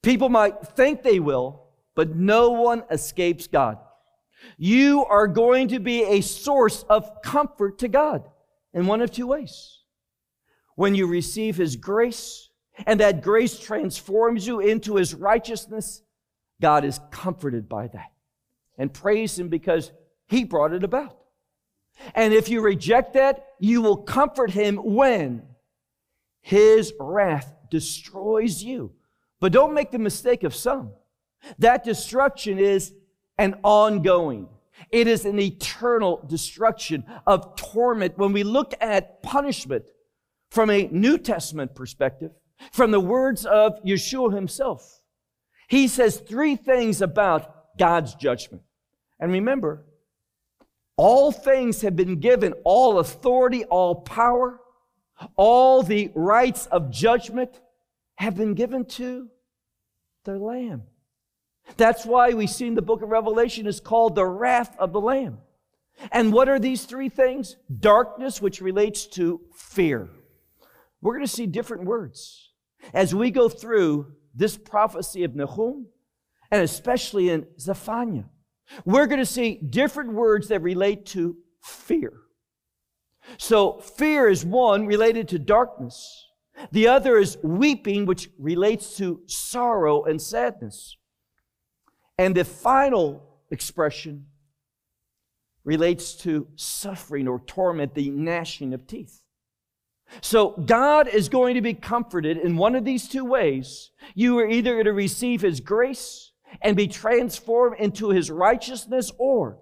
People 0.00 0.28
might 0.28 0.60
think 0.76 1.02
they 1.02 1.18
will, 1.18 1.62
but 1.94 2.16
no 2.16 2.50
one 2.50 2.84
escapes 2.90 3.46
God. 3.46 3.78
You 4.56 5.04
are 5.04 5.28
going 5.28 5.68
to 5.68 5.78
be 5.78 6.04
a 6.04 6.20
source 6.20 6.84
of 6.88 7.22
comfort 7.22 7.78
to 7.78 7.88
God 7.88 8.28
in 8.72 8.86
one 8.86 9.00
of 9.00 9.10
two 9.10 9.28
ways. 9.28 9.80
When 10.74 10.94
you 10.94 11.06
receive 11.06 11.56
His 11.56 11.76
grace, 11.76 12.48
and 12.86 13.00
that 13.00 13.22
grace 13.22 13.58
transforms 13.58 14.46
you 14.46 14.60
into 14.60 14.96
His 14.96 15.14
righteousness, 15.14 16.02
God 16.60 16.84
is 16.84 17.00
comforted 17.10 17.68
by 17.68 17.88
that. 17.88 18.12
And 18.78 18.92
praise 18.92 19.38
Him 19.38 19.48
because 19.48 19.92
He 20.26 20.44
brought 20.44 20.72
it 20.72 20.84
about. 20.84 21.18
And 22.14 22.32
if 22.32 22.48
you 22.48 22.62
reject 22.62 23.14
that, 23.14 23.46
you 23.60 23.82
will 23.82 23.98
comfort 23.98 24.50
Him 24.50 24.76
when 24.76 25.42
His 26.40 26.92
wrath 26.98 27.52
destroys 27.70 28.62
you. 28.62 28.92
But 29.40 29.52
don't 29.52 29.74
make 29.74 29.90
the 29.90 29.98
mistake 29.98 30.44
of 30.44 30.54
some. 30.54 30.92
That 31.58 31.84
destruction 31.84 32.58
is 32.58 32.92
an 33.38 33.56
ongoing. 33.62 34.48
It 34.90 35.06
is 35.06 35.24
an 35.24 35.38
eternal 35.38 36.24
destruction 36.26 37.04
of 37.26 37.56
torment. 37.56 38.18
When 38.18 38.32
we 38.32 38.42
look 38.42 38.74
at 38.80 39.22
punishment 39.22 39.84
from 40.50 40.70
a 40.70 40.88
New 40.90 41.18
Testament 41.18 41.74
perspective, 41.74 42.32
from 42.72 42.90
the 42.90 43.00
words 43.00 43.44
of 43.44 43.82
Yeshua 43.82 44.34
himself, 44.34 45.00
he 45.68 45.88
says 45.88 46.18
three 46.18 46.56
things 46.56 47.00
about 47.00 47.78
God's 47.78 48.14
judgment. 48.14 48.62
And 49.18 49.32
remember, 49.32 49.84
all 50.96 51.32
things 51.32 51.82
have 51.82 51.96
been 51.96 52.20
given, 52.20 52.52
all 52.64 52.98
authority, 52.98 53.64
all 53.64 53.96
power, 54.02 54.60
all 55.36 55.82
the 55.82 56.10
rights 56.14 56.66
of 56.66 56.90
judgment 56.90 57.60
have 58.16 58.36
been 58.36 58.54
given 58.54 58.84
to 58.84 59.28
the 60.24 60.38
Lamb. 60.38 60.82
That's 61.76 62.04
why 62.04 62.30
we 62.30 62.46
see 62.46 62.66
in 62.66 62.74
the 62.74 62.82
book 62.82 63.02
of 63.02 63.08
Revelation 63.08 63.66
is 63.66 63.80
called 63.80 64.14
the 64.14 64.26
wrath 64.26 64.76
of 64.78 64.92
the 64.92 65.00
Lamb. 65.00 65.38
And 66.10 66.32
what 66.32 66.48
are 66.48 66.58
these 66.58 66.84
three 66.84 67.08
things? 67.08 67.56
Darkness, 67.80 68.40
which 68.42 68.60
relates 68.60 69.06
to 69.08 69.40
fear. 69.54 70.08
We're 71.00 71.14
going 71.14 71.26
to 71.26 71.32
see 71.32 71.46
different 71.46 71.84
words 71.84 72.50
as 72.92 73.14
we 73.14 73.30
go 73.30 73.48
through 73.48 74.12
this 74.34 74.56
prophecy 74.56 75.24
of 75.24 75.34
Nahum 75.34 75.86
and 76.50 76.62
especially 76.62 77.30
in 77.30 77.46
Zephaniah. 77.58 78.24
We're 78.84 79.06
going 79.06 79.20
to 79.20 79.26
see 79.26 79.54
different 79.56 80.12
words 80.12 80.48
that 80.48 80.62
relate 80.62 81.06
to 81.06 81.36
fear. 81.62 82.12
So, 83.38 83.78
fear 83.78 84.28
is 84.28 84.44
one 84.44 84.86
related 84.86 85.28
to 85.28 85.38
darkness. 85.38 86.26
The 86.72 86.88
other 86.88 87.18
is 87.18 87.38
weeping, 87.42 88.04
which 88.04 88.28
relates 88.38 88.96
to 88.96 89.20
sorrow 89.26 90.04
and 90.04 90.20
sadness. 90.20 90.96
And 92.22 92.36
the 92.36 92.44
final 92.44 93.20
expression 93.50 94.26
relates 95.64 96.14
to 96.18 96.46
suffering 96.54 97.26
or 97.26 97.40
torment, 97.40 97.96
the 97.96 98.10
gnashing 98.10 98.72
of 98.72 98.86
teeth. 98.86 99.22
So 100.20 100.50
God 100.50 101.08
is 101.08 101.28
going 101.28 101.56
to 101.56 101.60
be 101.60 101.74
comforted 101.74 102.36
in 102.36 102.56
one 102.56 102.76
of 102.76 102.84
these 102.84 103.08
two 103.08 103.24
ways. 103.24 103.90
You 104.14 104.38
are 104.38 104.48
either 104.48 104.74
going 104.74 104.84
to 104.84 104.92
receive 104.92 105.40
His 105.40 105.58
grace 105.58 106.30
and 106.60 106.76
be 106.76 106.86
transformed 106.86 107.80
into 107.80 108.10
His 108.10 108.30
righteousness, 108.30 109.10
or 109.18 109.58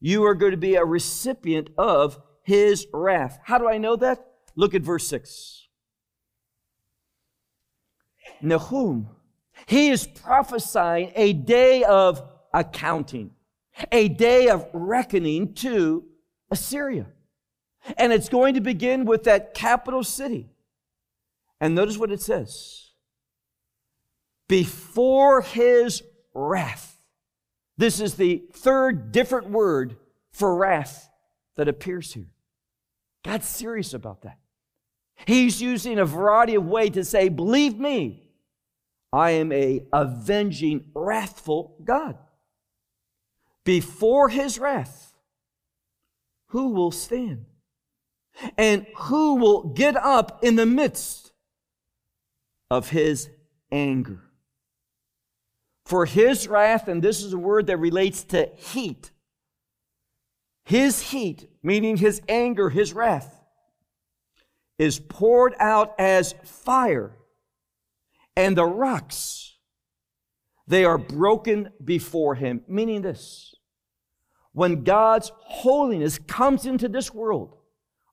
you 0.00 0.24
are 0.24 0.34
going 0.34 0.50
to 0.50 0.56
be 0.56 0.74
a 0.74 0.84
recipient 0.84 1.70
of 1.78 2.18
His 2.42 2.88
wrath. 2.92 3.38
How 3.44 3.58
do 3.58 3.68
I 3.68 3.78
know 3.78 3.94
that? 3.94 4.26
Look 4.56 4.74
at 4.74 4.82
verse 4.82 5.06
6. 5.06 5.68
Nahum 8.40 9.08
he 9.66 9.88
is 9.88 10.06
prophesying 10.06 11.12
a 11.14 11.32
day 11.32 11.84
of 11.84 12.22
accounting, 12.52 13.32
a 13.90 14.08
day 14.08 14.48
of 14.48 14.68
reckoning 14.72 15.54
to 15.54 16.04
Assyria. 16.50 17.06
And 17.96 18.12
it's 18.12 18.28
going 18.28 18.54
to 18.54 18.60
begin 18.60 19.04
with 19.04 19.24
that 19.24 19.54
capital 19.54 20.04
city. 20.04 20.50
And 21.60 21.74
notice 21.74 21.98
what 21.98 22.12
it 22.12 22.20
says 22.20 22.90
before 24.48 25.40
his 25.40 26.02
wrath. 26.34 27.00
This 27.78 28.00
is 28.00 28.14
the 28.14 28.42
third 28.52 29.12
different 29.12 29.50
word 29.50 29.96
for 30.32 30.54
wrath 30.54 31.08
that 31.56 31.68
appears 31.68 32.12
here. 32.12 32.26
God's 33.24 33.48
serious 33.48 33.94
about 33.94 34.22
that. 34.22 34.38
He's 35.26 35.62
using 35.62 35.98
a 35.98 36.04
variety 36.04 36.54
of 36.54 36.66
ways 36.66 36.90
to 36.92 37.04
say, 37.04 37.28
believe 37.28 37.78
me, 37.78 38.21
I 39.12 39.32
am 39.32 39.52
a 39.52 39.86
avenging, 39.92 40.86
wrathful 40.94 41.76
God. 41.84 42.16
Before 43.64 44.28
his 44.28 44.58
wrath, 44.58 45.12
who 46.48 46.70
will 46.70 46.90
stand? 46.90 47.46
And 48.56 48.86
who 48.96 49.36
will 49.36 49.64
get 49.64 49.96
up 49.96 50.42
in 50.42 50.56
the 50.56 50.66
midst 50.66 51.32
of 52.70 52.88
his 52.90 53.28
anger? 53.70 54.20
For 55.84 56.06
his 56.06 56.48
wrath, 56.48 56.88
and 56.88 57.02
this 57.02 57.22
is 57.22 57.32
a 57.32 57.38
word 57.38 57.66
that 57.66 57.76
relates 57.76 58.24
to 58.24 58.48
heat, 58.56 59.10
his 60.64 61.10
heat, 61.10 61.50
meaning 61.62 61.96
his 61.96 62.22
anger, 62.28 62.70
his 62.70 62.92
wrath, 62.92 63.40
is 64.78 64.98
poured 64.98 65.54
out 65.58 65.94
as 65.98 66.34
fire, 66.44 67.16
and 68.36 68.56
the 68.56 68.64
rocks, 68.64 69.56
they 70.66 70.84
are 70.84 70.98
broken 70.98 71.70
before 71.84 72.34
him, 72.34 72.62
meaning 72.66 73.02
this. 73.02 73.54
When 74.52 74.84
God's 74.84 75.32
holiness 75.44 76.18
comes 76.18 76.66
into 76.66 76.88
this 76.88 77.12
world, 77.12 77.56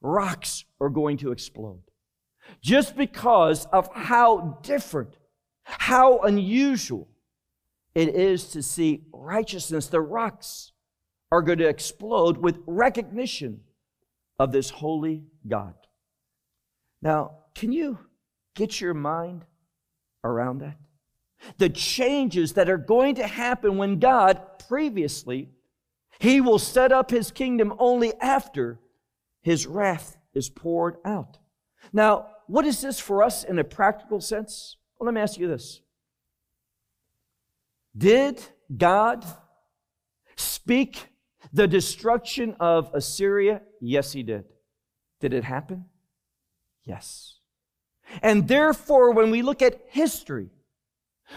rocks 0.02 0.66
are 0.80 0.90
going 0.90 1.18
to 1.18 1.32
explode. 1.32 1.84
Just 2.62 2.96
because 2.96 3.66
of 3.68 3.90
how 3.94 4.60
different, 4.64 5.18
how 5.64 6.20
unusual 6.20 7.08
it 7.94 8.10
is 8.10 8.50
to 8.52 8.64
see 8.64 9.04
righteousness, 9.14 9.88
the 9.88 10.02
rocks 10.02 10.72
are 11.32 11.42
going 11.42 11.60
to 11.60 11.68
explode 11.68 12.38
with 12.38 12.60
recognition 12.66 13.62
of 14.40 14.52
this 14.52 14.70
holy 14.70 15.24
God. 15.48 15.76
Now, 17.02 17.32
can 17.54 17.72
you 17.72 18.00
get 18.56 18.82
your 18.82 18.94
mind 18.94 19.46
around 20.24 20.60
that? 20.60 20.78
The 21.58 21.70
changes 21.70 22.54
that 22.54 22.70
are 22.70 22.78
going 22.78 23.16
to 23.16 23.28
happen 23.28 23.78
when 23.78 24.00
God 24.00 24.42
previously, 24.68 25.50
He 26.20 26.42
will 26.42 26.60
set 26.60 26.92
up 26.92 27.12
His 27.12 27.32
kingdom 27.32 27.74
only 27.80 28.14
after 28.20 28.80
His 29.42 29.66
wrath 29.66 30.18
is 30.34 30.50
poured 30.50 30.98
out. 31.06 31.38
Now, 31.94 32.28
what 32.48 32.66
is 32.66 32.82
this 32.82 33.00
for 33.00 33.24
us 33.24 33.44
in 33.44 33.60
a 33.60 33.64
practical 33.64 34.20
sense? 34.20 34.78
Well, 34.98 35.06
let 35.06 35.14
me 35.14 35.22
ask 35.22 35.38
you 35.38 35.48
this. 35.48 35.82
Did 37.98 38.42
God 38.76 39.26
speak 40.36 41.08
the 41.54 41.68
destruction 41.68 42.56
of 42.60 42.92
Assyria? 42.94 43.62
Yes, 43.82 44.12
he 44.12 44.24
did. 44.24 44.46
Did 45.20 45.34
it 45.34 45.44
happen? 45.44 45.86
Yes. 46.84 47.39
And 48.22 48.48
therefore, 48.48 49.12
when 49.12 49.32
we 49.32 49.42
look 49.42 49.62
at 49.62 49.82
history, 49.90 50.50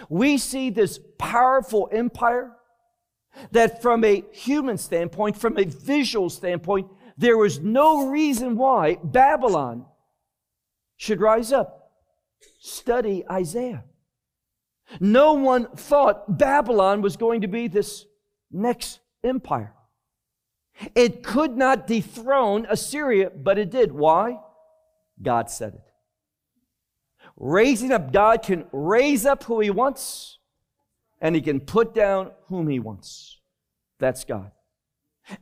we 0.09 0.37
see 0.37 0.69
this 0.69 0.99
powerful 1.17 1.89
empire 1.91 2.51
that, 3.51 3.81
from 3.81 4.03
a 4.03 4.23
human 4.31 4.77
standpoint, 4.77 5.37
from 5.37 5.57
a 5.57 5.65
visual 5.65 6.29
standpoint, 6.29 6.87
there 7.17 7.37
was 7.37 7.59
no 7.59 8.07
reason 8.09 8.57
why 8.57 8.97
Babylon 9.03 9.85
should 10.97 11.21
rise 11.21 11.51
up. 11.51 11.91
Study 12.59 13.23
Isaiah. 13.29 13.83
No 14.99 15.33
one 15.33 15.67
thought 15.75 16.37
Babylon 16.37 17.01
was 17.01 17.17
going 17.17 17.41
to 17.41 17.47
be 17.47 17.67
this 17.67 18.05
next 18.51 18.99
empire. 19.23 19.73
It 20.95 21.23
could 21.23 21.55
not 21.55 21.87
dethrone 21.87 22.65
Assyria, 22.69 23.29
but 23.29 23.57
it 23.57 23.69
did. 23.69 23.91
Why? 23.91 24.39
God 25.21 25.49
said 25.49 25.75
it. 25.75 25.92
Raising 27.37 27.91
up, 27.91 28.11
God 28.13 28.43
can 28.43 28.65
raise 28.71 29.25
up 29.25 29.43
who 29.43 29.59
He 29.59 29.69
wants, 29.69 30.37
and 31.19 31.35
He 31.35 31.41
can 31.41 31.59
put 31.59 31.93
down 31.93 32.31
whom 32.45 32.67
He 32.67 32.79
wants. 32.79 33.39
That's 33.99 34.23
God. 34.23 34.51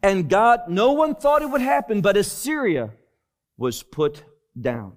And 0.02 0.30
God, 0.30 0.62
no 0.68 0.92
one 0.94 1.16
thought 1.16 1.42
it 1.42 1.50
would 1.50 1.62
happen, 1.62 2.02
but 2.02 2.18
Assyria 2.18 2.92
was 3.58 3.84
put 3.84 4.24
down. 4.60 4.94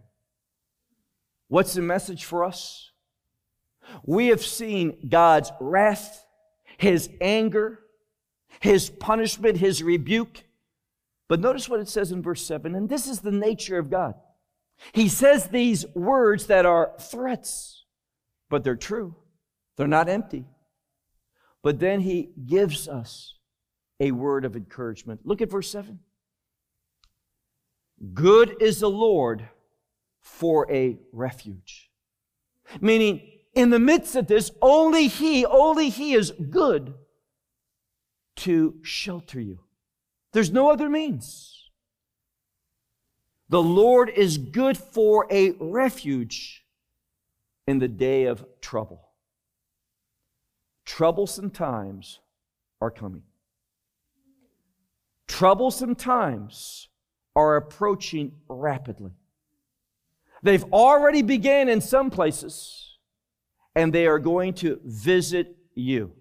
What's 1.49 1.75
the 1.75 1.83
message 1.83 2.25
for 2.25 2.45
us? 2.45 2.91
We 4.05 4.29
have 4.29 4.43
seen 4.43 5.09
God's 5.09 5.53
wrath, 5.61 6.25
His 6.79 7.11
anger, 7.21 7.81
His 8.61 8.89
punishment, 8.91 9.59
His 9.59 9.83
rebuke. 9.83 10.45
But 11.29 11.41
notice 11.41 11.69
what 11.69 11.81
it 11.81 11.89
says 11.89 12.13
in 12.13 12.23
verse 12.23 12.45
7, 12.45 12.75
and 12.75 12.89
this 12.89 13.07
is 13.07 13.21
the 13.21 13.33
nature 13.33 13.79
of 13.79 13.91
God. 13.91 14.15
He 14.93 15.09
says 15.09 15.49
these 15.49 15.87
words 15.95 16.47
that 16.47 16.67
are 16.67 16.93
threats, 17.01 17.85
but 18.51 18.65
they're 18.65 18.77
true. 18.77 19.17
They're 19.77 19.87
not 19.87 20.09
empty. 20.09 20.45
But 21.63 21.81
then 21.81 22.01
He 22.01 22.31
gives 22.47 22.89
us 22.89 23.37
a 24.01 24.11
word 24.11 24.45
of 24.45 24.57
encouragement. 24.57 25.21
Look 25.25 25.41
at 25.41 25.51
verse 25.51 25.71
7. 25.71 26.01
Good 28.13 28.57
is 28.61 28.81
the 28.81 28.91
Lord 28.91 29.49
for 30.21 30.71
a 30.71 30.99
refuge. 31.13 31.91
Meaning, 32.81 33.31
in 33.55 33.71
the 33.71 33.79
midst 33.79 34.17
of 34.17 34.27
this, 34.27 34.51
only 34.61 35.07
He, 35.07 35.47
only 35.47 35.89
He 35.89 36.15
is 36.15 36.33
good 36.51 36.95
to 38.37 38.75
shelter 38.83 39.41
you. 39.41 39.61
There's 40.33 40.51
no 40.51 40.71
other 40.71 40.89
means. 40.89 41.64
The 43.49 43.63
Lord 43.63 44.11
is 44.11 44.39
good 44.39 44.79
for 44.79 45.27
a 45.31 45.53
refuge 45.61 46.65
in 47.67 47.79
the 47.79 47.89
day 47.89 48.25
of 48.25 48.45
trouble. 48.61 49.11
Troublesome 50.85 51.51
times 51.51 52.21
are 52.81 52.91
coming. 52.91 53.23
Troublesome 55.27 55.95
times 55.95 56.89
are 57.35 57.57
approaching 57.57 58.33
rapidly. 58.49 59.13
They've 60.43 60.65
already 60.73 61.23
begun 61.23 61.69
in 61.69 61.81
some 61.81 62.11
places, 62.11 62.99
and 63.75 63.93
they 63.93 64.07
are 64.07 64.19
going 64.19 64.55
to 64.55 64.79
visit 64.85 65.57
you, 65.75 66.13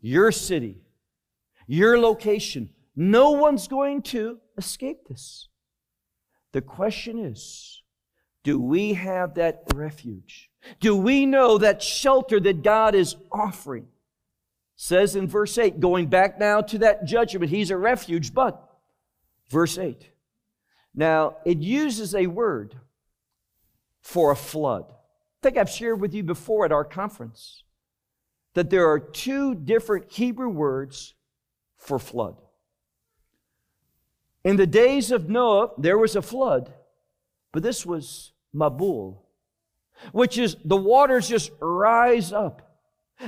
your 0.00 0.32
city, 0.32 0.82
your 1.66 1.98
location. 1.98 2.70
No 2.96 3.30
one's 3.30 3.68
going 3.68 4.02
to 4.02 4.38
escape 4.56 5.06
this. 5.08 5.48
The 6.52 6.62
question 6.62 7.18
is 7.18 7.82
do 8.44 8.58
we 8.58 8.94
have 8.94 9.34
that 9.34 9.62
refuge? 9.74 10.50
Do 10.80 10.96
we 10.96 11.26
know 11.26 11.58
that 11.58 11.82
shelter 11.82 12.40
that 12.40 12.62
God 12.62 12.94
is 12.94 13.16
offering? 13.30 13.88
Says 14.76 15.16
in 15.16 15.26
verse 15.26 15.58
8, 15.58 15.80
going 15.80 16.06
back 16.06 16.38
now 16.38 16.60
to 16.62 16.78
that 16.78 17.04
judgment, 17.04 17.50
He's 17.50 17.70
a 17.70 17.76
refuge, 17.76 18.32
but 18.32 18.62
verse 19.48 19.76
8. 19.76 20.10
Now, 20.94 21.36
it 21.44 21.58
uses 21.58 22.14
a 22.14 22.26
word 22.26 22.76
for 24.00 24.30
a 24.30 24.36
flood. 24.36 24.86
I 24.88 24.94
think 25.42 25.56
I've 25.56 25.70
shared 25.70 26.00
with 26.00 26.14
you 26.14 26.22
before 26.22 26.64
at 26.64 26.72
our 26.72 26.84
conference 26.84 27.64
that 28.54 28.70
there 28.70 28.88
are 28.88 28.98
two 28.98 29.54
different 29.54 30.10
Hebrew 30.10 30.48
words 30.48 31.14
for 31.76 31.98
flood. 31.98 32.36
In 34.48 34.56
the 34.56 34.66
days 34.66 35.10
of 35.10 35.28
Noah, 35.28 35.72
there 35.76 35.98
was 35.98 36.16
a 36.16 36.22
flood, 36.22 36.72
but 37.52 37.62
this 37.62 37.84
was 37.84 38.32
Mabul, 38.54 39.18
which 40.12 40.38
is 40.38 40.56
the 40.64 40.74
waters 40.74 41.28
just 41.28 41.50
rise 41.60 42.32
up. 42.32 42.80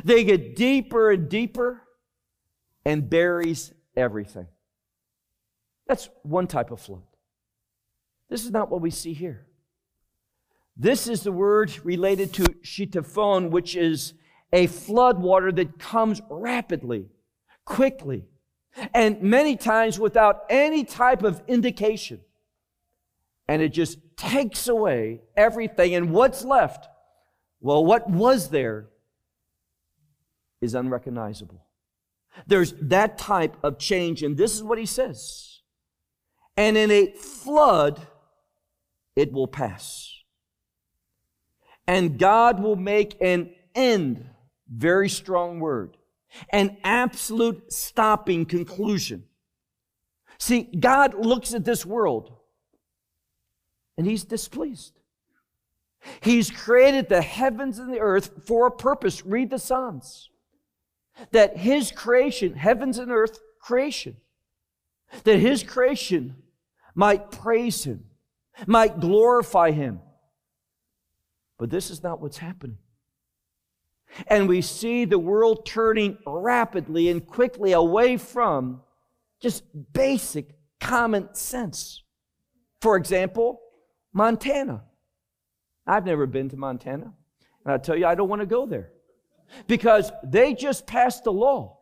They 0.02 0.24
get 0.24 0.56
deeper 0.56 1.10
and 1.10 1.28
deeper 1.28 1.82
and 2.86 3.10
buries 3.10 3.70
everything. 3.94 4.46
That's 5.86 6.08
one 6.22 6.46
type 6.46 6.70
of 6.70 6.80
flood. 6.80 7.02
This 8.30 8.42
is 8.46 8.50
not 8.50 8.70
what 8.70 8.80
we 8.80 8.90
see 8.90 9.12
here. 9.12 9.46
This 10.74 11.06
is 11.06 11.22
the 11.22 11.32
word 11.32 11.84
related 11.84 12.32
to 12.32 12.44
shitaphon, 12.64 13.50
which 13.50 13.76
is 13.76 14.14
a 14.54 14.68
flood 14.68 15.18
water 15.18 15.52
that 15.52 15.78
comes 15.78 16.22
rapidly, 16.30 17.10
quickly, 17.66 18.24
and 18.94 19.22
many 19.22 19.56
times 19.56 19.98
without 19.98 20.44
any 20.48 20.84
type 20.84 21.22
of 21.22 21.42
indication. 21.48 22.20
And 23.48 23.62
it 23.62 23.70
just 23.70 23.98
takes 24.16 24.68
away 24.68 25.22
everything. 25.36 25.94
And 25.94 26.12
what's 26.12 26.44
left? 26.44 26.86
Well, 27.60 27.84
what 27.84 28.08
was 28.08 28.50
there 28.50 28.90
is 30.60 30.74
unrecognizable. 30.74 31.64
There's 32.46 32.72
that 32.80 33.18
type 33.18 33.56
of 33.62 33.78
change. 33.78 34.22
And 34.22 34.36
this 34.36 34.54
is 34.54 34.62
what 34.62 34.78
he 34.78 34.86
says. 34.86 35.60
And 36.56 36.76
in 36.76 36.90
a 36.90 37.12
flood, 37.12 38.06
it 39.16 39.32
will 39.32 39.48
pass. 39.48 40.12
And 41.86 42.18
God 42.18 42.60
will 42.60 42.76
make 42.76 43.16
an 43.20 43.54
end, 43.74 44.28
very 44.68 45.08
strong 45.08 45.60
word, 45.60 45.96
an 46.50 46.76
absolute 46.84 47.72
stopping 47.72 48.44
conclusion. 48.46 49.24
See, 50.38 50.62
God 50.62 51.14
looks 51.14 51.54
at 51.54 51.64
this 51.64 51.84
world 51.84 52.32
and 53.96 54.06
he's 54.06 54.24
displeased. 54.24 54.98
He's 56.20 56.50
created 56.50 57.08
the 57.08 57.20
heavens 57.20 57.78
and 57.78 57.92
the 57.92 58.00
earth 58.00 58.46
for 58.46 58.66
a 58.66 58.70
purpose. 58.70 59.24
Read 59.24 59.50
the 59.50 59.58
Psalms. 59.58 60.30
That 61.32 61.58
his 61.58 61.92
creation, 61.92 62.54
heavens 62.54 62.96
and 62.96 63.10
earth 63.10 63.40
creation, 63.60 64.16
that 65.24 65.38
his 65.38 65.62
creation 65.62 66.36
might 66.94 67.30
praise 67.30 67.84
him, 67.84 68.04
might 68.66 69.00
glorify 69.00 69.72
him. 69.72 70.00
But 71.58 71.68
this 71.68 71.90
is 71.90 72.02
not 72.02 72.22
what's 72.22 72.38
happening. 72.38 72.78
And 74.26 74.48
we 74.48 74.60
see 74.60 75.04
the 75.04 75.18
world 75.18 75.66
turning 75.66 76.18
rapidly 76.26 77.08
and 77.08 77.26
quickly 77.26 77.72
away 77.72 78.16
from 78.16 78.82
just 79.40 79.64
basic 79.92 80.54
common 80.80 81.34
sense. 81.34 82.02
For 82.80 82.96
example, 82.96 83.60
Montana. 84.12 84.82
I've 85.86 86.04
never 86.04 86.26
been 86.26 86.48
to 86.50 86.56
Montana. 86.56 87.12
And 87.64 87.74
I 87.74 87.78
tell 87.78 87.96
you, 87.96 88.06
I 88.06 88.14
don't 88.14 88.28
want 88.28 88.40
to 88.40 88.46
go 88.46 88.66
there 88.66 88.90
because 89.66 90.10
they 90.24 90.54
just 90.54 90.86
passed 90.86 91.26
a 91.26 91.30
law 91.30 91.78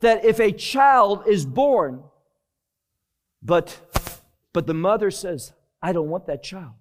that 0.00 0.24
if 0.24 0.40
a 0.40 0.52
child 0.52 1.24
is 1.26 1.46
born, 1.46 2.02
but, 3.42 3.78
but 4.52 4.66
the 4.66 4.74
mother 4.74 5.10
says, 5.10 5.52
I 5.82 5.92
don't 5.92 6.08
want 6.08 6.26
that 6.26 6.42
child, 6.42 6.74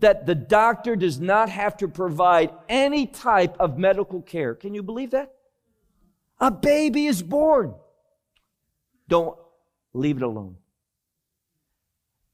that 0.00 0.26
the 0.26 0.34
doctor 0.34 0.96
does 0.96 1.18
not 1.18 1.48
have 1.48 1.76
to 1.78 1.88
provide 1.88 2.50
any 2.68 3.06
type 3.06 3.56
of 3.58 3.78
medical 3.78 4.22
care. 4.22 4.54
Can 4.54 4.74
you 4.74 4.82
believe 4.82 5.10
that? 5.12 5.34
A 6.38 6.50
baby 6.50 7.06
is 7.06 7.22
born. 7.22 7.74
Don't 9.08 9.36
leave 9.92 10.16
it 10.16 10.22
alone. 10.22 10.56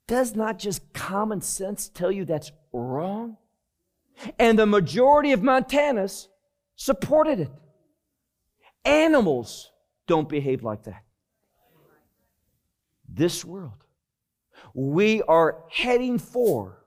Does 0.07 0.36
not 0.36 0.59
just 0.59 0.92
common 0.92 1.40
sense 1.40 1.88
tell 1.88 2.12
you 2.12 2.24
that's 2.24 2.53
wrong? 2.72 3.36
And 4.38 4.59
the 4.59 4.66
majority 4.66 5.32
of 5.32 5.40
Montanans 5.40 6.28
supported 6.76 7.40
it. 7.40 7.51
Animals 8.84 9.72
don't 10.07 10.28
behave 10.28 10.62
like 10.62 10.84
that. 10.84 11.03
This 13.09 13.44
world. 13.44 13.84
We 14.74 15.22
are 15.22 15.64
heading 15.70 16.18
for 16.18 16.84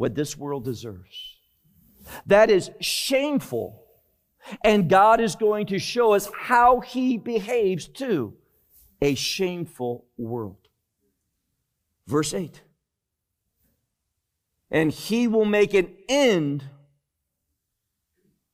what 0.00 0.14
this 0.14 0.36
world 0.36 0.64
deserves. 0.64 1.36
That 2.24 2.50
is 2.50 2.70
shameful. 2.80 3.84
And 4.64 4.88
God 4.88 5.20
is 5.20 5.36
going 5.36 5.66
to 5.66 5.78
show 5.78 6.14
us 6.14 6.30
how 6.34 6.80
He 6.80 7.18
behaves 7.18 7.86
to 7.88 8.34
a 9.02 9.14
shameful 9.14 10.06
world. 10.16 10.56
Verse 12.06 12.32
8 12.32 12.62
and 14.70 14.92
he 14.92 15.26
will 15.26 15.44
make 15.44 15.74
an 15.74 15.88
end 16.08 16.64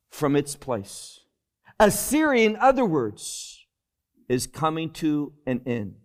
from 0.09 0.35
its 0.35 0.57
place. 0.57 1.21
Assyria, 1.79 2.49
in 2.49 2.57
other 2.57 2.87
words, 2.87 3.67
is 4.29 4.47
coming 4.47 4.91
to 4.91 5.35
an 5.47 5.61
end. 5.67 5.97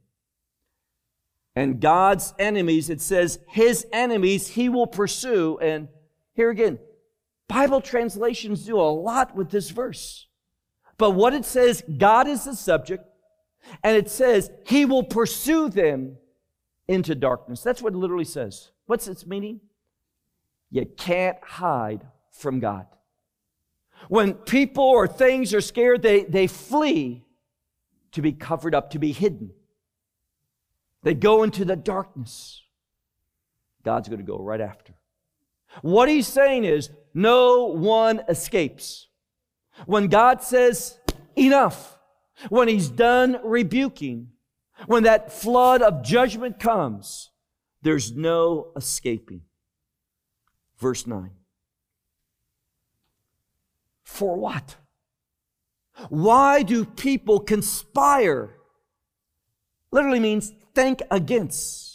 And 1.55 1.81
God's 1.81 2.33
enemies, 2.39 2.89
it 2.89 3.01
says, 3.01 3.39
his 3.47 3.85
enemies 3.91 4.47
he 4.47 4.69
will 4.69 4.87
pursue. 4.87 5.57
And 5.59 5.89
here 6.33 6.49
again, 6.49 6.79
Bible 7.47 7.81
translations 7.81 8.65
do 8.65 8.79
a 8.79 8.91
lot 8.91 9.35
with 9.35 9.49
this 9.49 9.69
verse. 9.69 10.27
But 10.97 11.11
what 11.11 11.33
it 11.33 11.45
says, 11.45 11.83
God 11.97 12.27
is 12.27 12.45
the 12.45 12.55
subject, 12.55 13.03
and 13.83 13.97
it 13.97 14.09
says 14.09 14.49
he 14.65 14.85
will 14.85 15.03
pursue 15.03 15.67
them 15.69 16.17
into 16.87 17.15
darkness. 17.15 17.61
That's 17.61 17.81
what 17.81 17.93
it 17.93 17.97
literally 17.97 18.25
says. 18.25 18.71
What's 18.85 19.07
its 19.07 19.25
meaning? 19.25 19.59
You 20.69 20.85
can't 20.85 21.37
hide 21.43 22.07
from 22.31 22.59
God. 22.59 22.85
When 24.07 24.33
people 24.33 24.83
or 24.83 25.07
things 25.07 25.53
are 25.53 25.61
scared, 25.61 26.01
they, 26.01 26.23
they 26.23 26.47
flee 26.47 27.25
to 28.13 28.21
be 28.21 28.31
covered 28.31 28.73
up, 28.73 28.91
to 28.91 28.99
be 28.99 29.11
hidden. 29.11 29.51
They 31.03 31.13
go 31.13 31.43
into 31.43 31.65
the 31.65 31.75
darkness. 31.75 32.63
God's 33.83 34.07
going 34.07 34.19
to 34.19 34.25
go 34.25 34.37
right 34.37 34.61
after. 34.61 34.93
What 35.81 36.09
he's 36.09 36.27
saying 36.27 36.63
is, 36.65 36.89
no 37.13 37.65
one 37.65 38.21
escapes. 38.29 39.07
When 39.85 40.07
God 40.07 40.43
says, 40.43 40.99
enough, 41.35 41.97
when 42.49 42.67
he's 42.67 42.89
done 42.89 43.39
rebuking, 43.43 44.29
when 44.85 45.03
that 45.03 45.31
flood 45.31 45.81
of 45.81 46.03
judgment 46.03 46.59
comes, 46.59 47.29
there's 47.81 48.15
no 48.15 48.71
escaping. 48.75 49.41
Verse 50.77 51.07
9. 51.07 51.31
For 54.03 54.35
what? 54.35 54.75
Why 56.09 56.63
do 56.63 56.85
people 56.85 57.39
conspire? 57.39 58.57
Literally 59.91 60.19
means 60.19 60.53
think 60.73 61.01
against. 61.11 61.89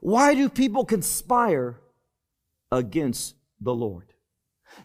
Why 0.00 0.34
do 0.34 0.48
people 0.48 0.84
conspire 0.84 1.80
against 2.70 3.34
the 3.60 3.74
Lord? 3.74 4.12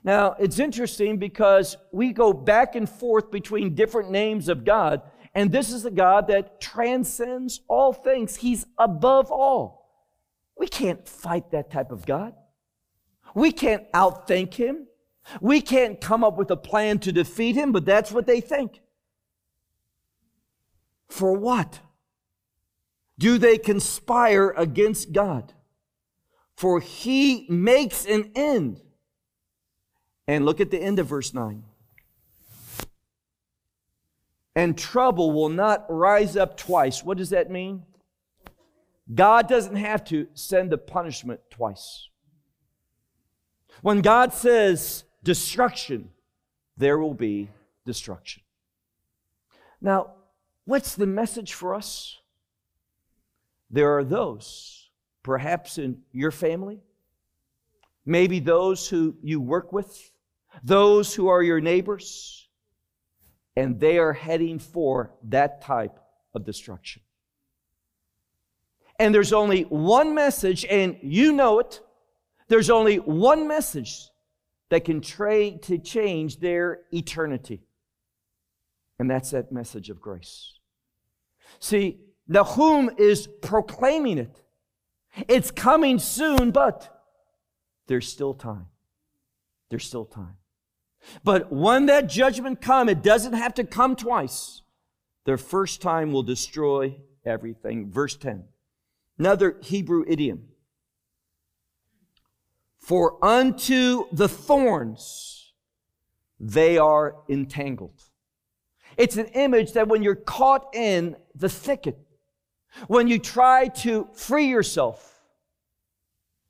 Now, 0.04 0.36
it's 0.40 0.60
interesting 0.60 1.18
because 1.18 1.76
we 1.92 2.14
go 2.14 2.32
back 2.32 2.76
and 2.76 2.90
forth 2.90 3.32
between 3.32 3.76
different 3.76 4.12
names 4.12 4.48
of 4.48 4.64
God, 4.64 5.02
and 5.34 5.52
this 5.52 5.72
is 5.72 5.86
a 5.86 5.92
God 5.92 6.28
that 6.28 6.62
transcends 6.62 7.62
all 7.68 7.94
things. 7.94 8.38
He's 8.38 8.66
above 8.78 9.32
all. 9.32 9.80
We 10.58 10.68
can't 10.68 11.08
fight 11.08 11.52
that 11.52 11.72
type 11.72 11.92
of 11.92 12.06
God. 12.06 12.34
We 13.34 13.52
can't 13.52 13.92
outthink 13.92 14.54
him. 14.54 14.88
We 15.42 15.62
can't 15.62 16.02
come 16.02 16.24
up 16.24 16.38
with 16.38 16.50
a 16.52 16.58
plan 16.58 17.00
to 17.00 17.12
defeat 17.12 17.56
him, 17.56 17.72
but 17.72 17.86
that's 17.86 18.12
what 18.12 18.26
they 18.26 18.42
think. 18.42 18.82
For 21.10 21.34
what? 21.34 21.80
Do 23.20 23.38
they 23.38 23.58
conspire 23.58 24.52
against 24.52 25.12
God? 25.12 25.54
For 26.56 26.80
he 26.80 27.46
makes 27.50 28.06
an 28.06 28.32
end. 28.34 28.82
And 30.28 30.46
look 30.46 30.62
at 30.62 30.72
the 30.72 30.82
end 30.82 31.00
of 31.00 31.08
verse 31.08 31.34
9. 31.34 31.64
And 34.56 34.78
trouble 34.78 35.32
will 35.32 35.50
not 35.50 35.86
rise 35.90 36.36
up 36.38 36.58
twice. 36.58 37.04
What 37.04 37.18
does 37.18 37.30
that 37.32 37.52
mean? 37.52 37.84
God 39.14 39.48
doesn't 39.48 39.76
have 39.76 40.04
to 40.06 40.28
send 40.34 40.72
the 40.72 40.78
punishment 40.78 41.42
twice. 41.50 42.10
When 43.82 44.02
God 44.02 44.34
says 44.34 45.04
destruction, 45.24 46.10
there 46.78 46.98
will 46.98 47.14
be 47.14 47.50
destruction. 47.86 48.44
Now, 49.82 50.12
what's 50.66 50.96
the 50.96 51.08
message 51.08 51.54
for 51.54 51.76
us? 51.76 52.20
There 53.70 53.98
are 53.98 54.04
those, 54.04 54.90
perhaps 55.24 55.78
in 55.78 56.02
your 56.12 56.32
family, 56.32 56.82
maybe 58.06 58.40
those 58.40 58.88
who 58.88 59.16
you 59.22 59.40
work 59.40 59.72
with, 59.72 60.12
those 60.64 61.14
who 61.14 61.28
are 61.28 61.44
your 61.44 61.62
neighbors, 61.62 62.48
and 63.56 63.80
they 63.80 63.98
are 63.98 64.14
heading 64.14 64.60
for 64.60 65.12
that 65.24 65.62
type 65.62 66.00
of 66.34 66.46
destruction. 66.46 67.02
And 68.98 69.14
there's 69.14 69.34
only 69.34 69.64
one 69.64 70.14
message, 70.14 70.66
and 70.66 70.98
you 71.02 71.32
know 71.32 71.60
it 71.60 71.82
there's 72.50 72.72
only 72.72 72.98
one 72.98 73.48
message 73.48 74.10
that 74.70 74.84
can 74.84 75.02
trade 75.02 75.62
to 75.64 75.78
change 75.78 76.40
their 76.40 76.82
eternity. 76.92 77.62
And 78.98 79.10
that's 79.10 79.32
that 79.32 79.52
message 79.52 79.90
of 79.90 80.02
grace. 80.02 80.60
See, 81.60 82.00
Nahum 82.30 82.92
is 82.98 83.28
proclaiming 83.42 84.20
it. 84.20 84.42
It's 85.28 85.50
coming 85.50 85.98
soon, 85.98 86.52
but 86.52 87.04
there's 87.88 88.08
still 88.08 88.36
time. 88.36 88.68
There's 89.70 89.86
still 89.86 90.06
time. 90.06 90.38
But 91.24 91.52
when 91.52 91.88
that 91.88 92.08
judgment 92.08 92.62
comes, 92.62 92.92
it 92.92 93.02
doesn't 93.02 93.34
have 93.34 93.56
to 93.56 93.64
come 93.64 93.96
twice. 93.96 94.62
The 95.26 95.38
first 95.38 95.82
time 95.82 96.12
will 96.14 96.24
destroy 96.24 96.98
everything. 97.26 97.92
Verse 97.92 98.16
10. 98.16 98.44
Another 99.18 99.58
Hebrew 99.62 100.06
idiom. 100.08 100.50
For 102.78 103.24
unto 103.26 104.06
the 104.12 104.30
thorns 104.30 105.54
they 106.40 106.78
are 106.78 107.16
entangled. 107.28 108.04
It's 108.98 109.18
an 109.18 109.28
image 109.28 109.74
that 109.74 109.88
when 109.88 110.04
you're 110.04 110.16
caught 110.16 110.74
in 110.74 111.16
the 111.36 111.50
thicket, 111.50 112.00
when 112.88 113.08
you 113.08 113.20
try 113.20 113.68
to 113.68 114.08
free 114.14 114.48
yourself, 114.48 115.22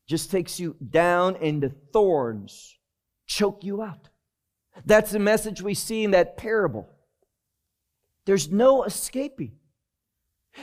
just 0.08 0.32
takes 0.32 0.60
you 0.60 0.76
down 0.90 1.36
into 1.38 1.70
thorns 1.70 2.80
choke 3.30 3.64
you 3.64 3.82
out. 3.82 4.10
That's 4.86 5.12
the 5.12 5.20
message 5.20 5.62
we 5.62 5.74
see 5.74 6.04
in 6.04 6.12
that 6.12 6.36
parable. 6.36 6.90
There's 8.26 8.52
no 8.52 8.84
escaping. 8.84 9.54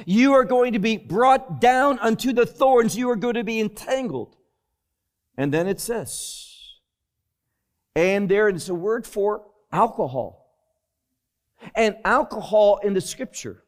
You 0.05 0.35
are 0.35 0.45
going 0.45 0.73
to 0.75 0.79
be 0.79 0.97
brought 0.97 1.61
down 1.61 1.99
unto 2.01 2.33
the 2.33 2.45
thorns. 2.45 2.97
You 2.97 3.09
are 3.11 3.17
going 3.17 3.35
to 3.35 3.45
be 3.45 3.61
entangled. 3.61 4.37
And 5.39 5.55
then 5.55 5.67
it 5.67 5.81
says, 5.81 6.53
and 7.95 8.29
there 8.29 8.49
is 8.49 8.69
a 8.69 8.75
word 8.75 9.07
for 9.07 9.47
alcohol. 9.73 10.55
And 11.75 11.97
alcohol 12.05 12.81
in 12.83 12.95
the 12.95 13.01
scripture 13.01 13.63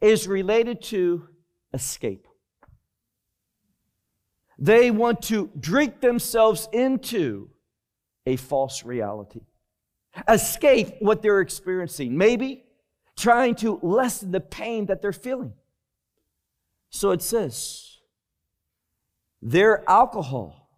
is 0.00 0.28
related 0.28 0.82
to 0.82 1.28
escape. 1.72 2.26
They 4.58 4.90
want 4.90 5.22
to 5.22 5.50
drink 5.58 6.00
themselves 6.00 6.68
into 6.72 7.50
a 8.24 8.36
false 8.36 8.84
reality. 8.84 9.42
Escape 10.28 10.94
what 11.00 11.20
they're 11.20 11.40
experiencing. 11.40 12.16
Maybe 12.16 12.64
trying 13.16 13.54
to 13.56 13.78
lessen 13.82 14.32
the 14.32 14.40
pain 14.40 14.86
that 14.86 15.02
they're 15.02 15.12
feeling. 15.12 15.52
So 16.90 17.10
it 17.10 17.20
says, 17.20 17.98
their 19.42 19.88
alcohol 19.88 20.70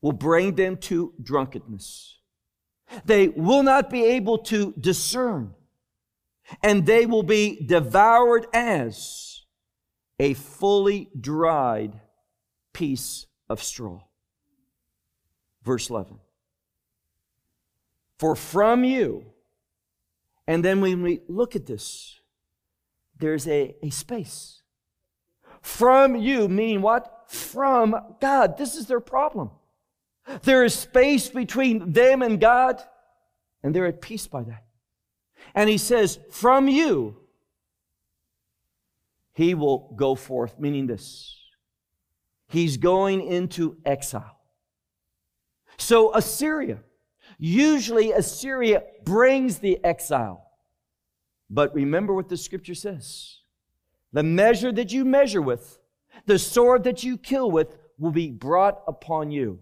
will 0.00 0.12
bring 0.12 0.54
them 0.54 0.76
to 0.76 1.12
drunkenness. 1.20 2.20
They 3.04 3.28
will 3.28 3.64
not 3.64 3.90
be 3.90 4.04
able 4.04 4.38
to 4.38 4.72
discern, 4.78 5.55
and 6.62 6.86
they 6.86 7.06
will 7.06 7.22
be 7.22 7.64
devoured 7.64 8.46
as 8.52 9.42
a 10.18 10.34
fully 10.34 11.08
dried 11.18 12.00
piece 12.72 13.26
of 13.48 13.62
straw. 13.62 14.00
Verse 15.62 15.90
11. 15.90 16.18
For 18.18 18.34
from 18.34 18.84
you, 18.84 19.26
and 20.46 20.64
then 20.64 20.80
when 20.80 21.02
we 21.02 21.20
look 21.28 21.56
at 21.56 21.66
this, 21.66 22.20
there's 23.18 23.48
a, 23.48 23.74
a 23.82 23.90
space. 23.90 24.62
From 25.60 26.14
you, 26.14 26.48
meaning 26.48 26.82
what? 26.82 27.24
From 27.28 27.96
God. 28.20 28.56
This 28.56 28.76
is 28.76 28.86
their 28.86 29.00
problem. 29.00 29.50
There 30.42 30.64
is 30.64 30.74
space 30.74 31.28
between 31.28 31.92
them 31.92 32.22
and 32.22 32.40
God, 32.40 32.80
and 33.62 33.74
they're 33.74 33.86
at 33.86 34.00
peace 34.00 34.26
by 34.26 34.42
that. 34.44 34.65
And 35.56 35.70
he 35.70 35.78
says, 35.78 36.20
From 36.30 36.68
you, 36.68 37.16
he 39.32 39.54
will 39.54 39.92
go 39.96 40.14
forth, 40.14 40.60
meaning 40.60 40.86
this. 40.86 41.34
He's 42.48 42.76
going 42.76 43.26
into 43.26 43.76
exile. 43.84 44.38
So, 45.78 46.14
Assyria, 46.14 46.78
usually 47.38 48.12
Assyria 48.12 48.84
brings 49.04 49.58
the 49.58 49.82
exile. 49.82 50.42
But 51.48 51.74
remember 51.74 52.14
what 52.14 52.28
the 52.28 52.36
scripture 52.36 52.74
says 52.74 53.38
the 54.12 54.22
measure 54.22 54.72
that 54.72 54.92
you 54.92 55.04
measure 55.04 55.42
with, 55.42 55.78
the 56.26 56.38
sword 56.38 56.84
that 56.84 57.02
you 57.04 57.18
kill 57.18 57.50
with, 57.50 57.76
will 57.98 58.12
be 58.12 58.30
brought 58.30 58.82
upon 58.86 59.30
you. 59.30 59.60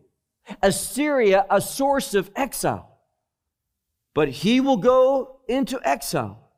Assyria, 0.62 1.46
a 1.50 1.60
source 1.60 2.14
of 2.14 2.30
exile. 2.36 2.98
But 4.12 4.28
he 4.28 4.60
will 4.60 4.76
go 4.76 5.33
into 5.48 5.80
exile. 5.86 6.50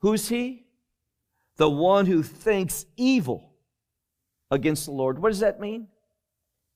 Who's 0.00 0.28
he? 0.28 0.66
The 1.56 1.70
one 1.70 2.06
who 2.06 2.22
thinks 2.22 2.86
evil 2.96 3.52
against 4.50 4.86
the 4.86 4.92
Lord. 4.92 5.18
What 5.18 5.30
does 5.30 5.40
that 5.40 5.60
mean? 5.60 5.88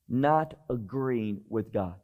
Not 0.09 0.55
agreeing 0.69 1.41
with 1.49 1.71
God. 1.71 1.95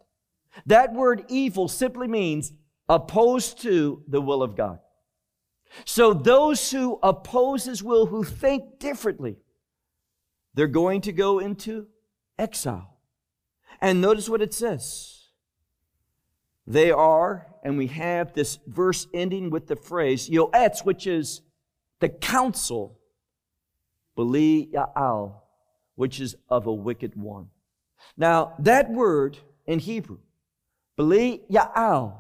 That 0.66 0.94
word 0.94 1.26
evil 1.28 1.68
simply 1.68 2.08
means 2.08 2.54
opposed 2.88 3.62
to 3.62 4.04
the 4.08 4.22
will 4.22 4.42
of 4.42 4.56
God. 4.56 4.80
So 5.86 6.14
those 6.14 6.72
who 6.72 7.00
oppose 7.04 7.66
his 7.66 7.84
will, 7.84 8.08
who 8.08 8.24
think 8.24 8.80
differently, 8.80 9.38
they're 10.56 10.68
going 10.68 11.02
to 11.02 11.12
go 11.12 11.40
into 11.40 11.88
exile. 12.38 12.98
And 13.80 14.02
notice 14.02 14.28
what 14.28 14.42
it 14.42 14.54
says. 14.54 15.19
They 16.70 16.92
are, 16.92 17.48
and 17.64 17.80
we 17.80 17.88
have 17.88 18.34
this 18.34 18.60
verse 18.68 19.08
ending 19.12 19.50
with 19.50 19.66
the 19.66 19.76
phrase, 19.76 20.30
Yoetz, 20.30 20.86
which 20.86 21.08
is 21.08 21.42
the 22.00 22.10
counsel, 22.10 23.00
Beli 24.16 24.70
Ya'al, 24.72 25.42
which 25.96 26.20
is 26.20 26.36
of 26.48 26.68
a 26.68 26.74
wicked 26.74 27.16
one. 27.16 27.48
Now, 28.16 28.54
that 28.60 28.92
word 28.92 29.40
in 29.66 29.80
Hebrew, 29.80 30.20
Beli 30.96 31.42
Ya'al, 31.50 32.14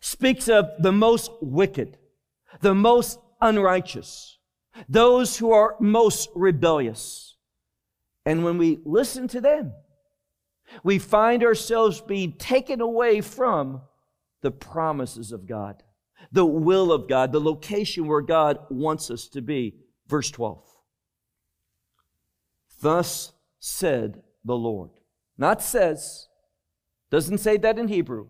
speaks 0.00 0.48
of 0.48 0.70
the 0.78 0.92
most 0.92 1.32
wicked, 1.42 1.98
the 2.60 2.76
most 2.76 3.18
unrighteous, 3.40 4.38
those 4.88 5.36
who 5.36 5.50
are 5.50 5.74
most 5.80 6.30
rebellious. 6.36 7.36
And 8.24 8.44
when 8.44 8.56
we 8.56 8.78
listen 8.84 9.26
to 9.28 9.40
them, 9.40 9.72
we 10.84 11.00
find 11.00 11.42
ourselves 11.42 12.00
being 12.00 12.34
taken 12.34 12.80
away 12.80 13.20
from 13.20 13.82
the 14.46 14.52
promises 14.52 15.32
of 15.32 15.44
God, 15.44 15.82
the 16.30 16.46
will 16.46 16.92
of 16.92 17.08
God, 17.08 17.32
the 17.32 17.40
location 17.40 18.06
where 18.06 18.20
God 18.20 18.60
wants 18.70 19.10
us 19.10 19.26
to 19.30 19.42
be. 19.42 19.74
Verse 20.06 20.30
12. 20.30 20.62
Thus 22.80 23.32
said 23.58 24.22
the 24.44 24.54
Lord. 24.54 24.90
Not 25.36 25.62
says, 25.62 26.28
doesn't 27.10 27.38
say 27.38 27.56
that 27.56 27.76
in 27.76 27.88
Hebrew. 27.88 28.28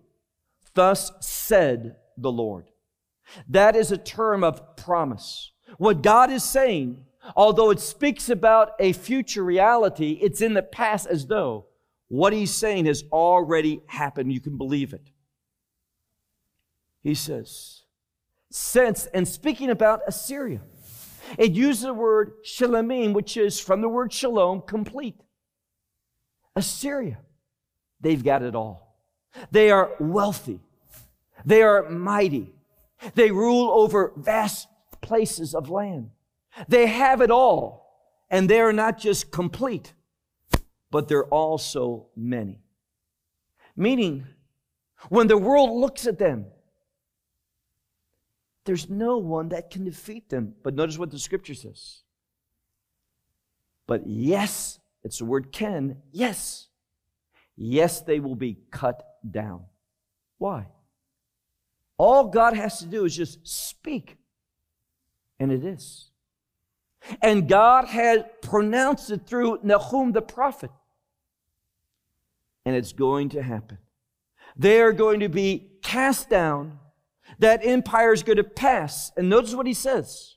Thus 0.72 1.12
said 1.20 1.96
the 2.16 2.32
Lord. 2.32 2.70
That 3.46 3.76
is 3.76 3.92
a 3.92 3.98
term 3.98 4.42
of 4.42 4.74
promise. 4.74 5.52
What 5.76 6.02
God 6.02 6.30
is 6.30 6.44
saying, 6.44 7.04
although 7.36 7.68
it 7.68 7.80
speaks 7.80 8.30
about 8.30 8.70
a 8.80 8.94
future 8.94 9.44
reality, 9.44 10.18
it's 10.22 10.40
in 10.40 10.54
the 10.54 10.62
past 10.62 11.08
as 11.08 11.26
though 11.26 11.66
what 12.08 12.32
he's 12.32 12.54
saying 12.54 12.86
has 12.86 13.04
already 13.12 13.82
happened. 13.86 14.32
You 14.32 14.40
can 14.40 14.56
believe 14.56 14.94
it. 14.94 15.10
He 17.06 17.14
says, 17.14 17.82
since, 18.50 19.06
and 19.06 19.28
speaking 19.28 19.70
about 19.70 20.00
Assyria, 20.08 20.60
it 21.38 21.52
uses 21.52 21.84
the 21.84 21.94
word 21.94 22.32
shalamim, 22.42 23.12
which 23.12 23.36
is 23.36 23.60
from 23.60 23.80
the 23.80 23.88
word 23.88 24.12
shalom, 24.12 24.62
complete. 24.62 25.14
Assyria, 26.56 27.18
they've 28.00 28.24
got 28.24 28.42
it 28.42 28.56
all. 28.56 28.98
They 29.52 29.70
are 29.70 29.92
wealthy. 30.00 30.58
They 31.44 31.62
are 31.62 31.88
mighty. 31.88 32.52
They 33.14 33.30
rule 33.30 33.70
over 33.70 34.12
vast 34.16 34.66
places 35.00 35.54
of 35.54 35.70
land. 35.70 36.10
They 36.66 36.88
have 36.88 37.20
it 37.20 37.30
all, 37.30 37.88
and 38.30 38.50
they 38.50 38.60
are 38.60 38.72
not 38.72 38.98
just 38.98 39.30
complete, 39.30 39.94
but 40.90 41.06
they're 41.06 41.26
also 41.26 42.08
many. 42.16 42.64
Meaning, 43.76 44.26
when 45.08 45.28
the 45.28 45.38
world 45.38 45.70
looks 45.70 46.08
at 46.08 46.18
them, 46.18 46.46
there's 48.66 48.90
no 48.90 49.18
one 49.18 49.48
that 49.50 49.70
can 49.70 49.84
defeat 49.84 50.28
them. 50.28 50.54
But 50.62 50.74
notice 50.74 50.98
what 50.98 51.10
the 51.10 51.18
scripture 51.18 51.54
says. 51.54 52.02
But 53.86 54.06
yes, 54.06 54.78
it's 55.04 55.18
the 55.18 55.24
word 55.24 55.52
can, 55.52 55.98
yes. 56.10 56.68
Yes, 57.56 58.00
they 58.00 58.20
will 58.20 58.34
be 58.34 58.58
cut 58.70 59.06
down. 59.28 59.62
Why? 60.38 60.66
All 61.96 62.28
God 62.28 62.54
has 62.54 62.80
to 62.80 62.86
do 62.86 63.04
is 63.04 63.16
just 63.16 63.46
speak. 63.46 64.18
And 65.38 65.52
it 65.52 65.64
is. 65.64 66.10
And 67.22 67.48
God 67.48 67.86
has 67.86 68.24
pronounced 68.42 69.10
it 69.10 69.26
through 69.26 69.60
Nahum 69.62 70.12
the 70.12 70.22
prophet. 70.22 70.70
And 72.64 72.74
it's 72.74 72.92
going 72.92 73.30
to 73.30 73.42
happen. 73.42 73.78
They 74.56 74.80
are 74.80 74.92
going 74.92 75.20
to 75.20 75.28
be 75.28 75.70
cast 75.82 76.28
down. 76.28 76.78
That 77.38 77.64
empire 77.64 78.12
is 78.12 78.22
going 78.22 78.36
to 78.36 78.44
pass. 78.44 79.12
And 79.16 79.28
notice 79.28 79.54
what 79.54 79.66
he 79.66 79.74
says. 79.74 80.36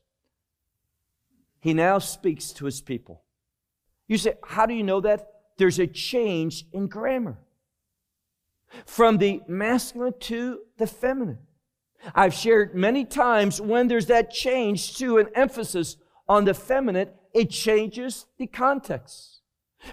He 1.59 1.73
now 1.73 1.99
speaks 1.99 2.51
to 2.53 2.65
his 2.65 2.81
people. 2.81 3.23
You 4.07 4.17
say, 4.17 4.35
how 4.43 4.65
do 4.65 4.73
you 4.73 4.83
know 4.83 5.01
that? 5.01 5.27
There's 5.57 5.79
a 5.79 5.87
change 5.87 6.65
in 6.71 6.87
grammar 6.87 7.37
from 8.85 9.17
the 9.17 9.41
masculine 9.47 10.13
to 10.21 10.61
the 10.77 10.87
feminine. 10.87 11.39
I've 12.15 12.33
shared 12.33 12.75
many 12.75 13.03
times 13.03 13.59
when 13.59 13.87
there's 13.87 14.05
that 14.05 14.31
change 14.31 14.97
to 14.97 15.17
an 15.17 15.27
emphasis 15.35 15.97
on 16.27 16.45
the 16.45 16.53
feminine, 16.53 17.09
it 17.33 17.49
changes 17.49 18.25
the 18.37 18.47
context 18.47 19.41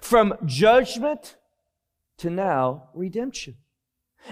from 0.00 0.34
judgment 0.44 1.36
to 2.18 2.30
now 2.30 2.90
redemption. 2.94 3.56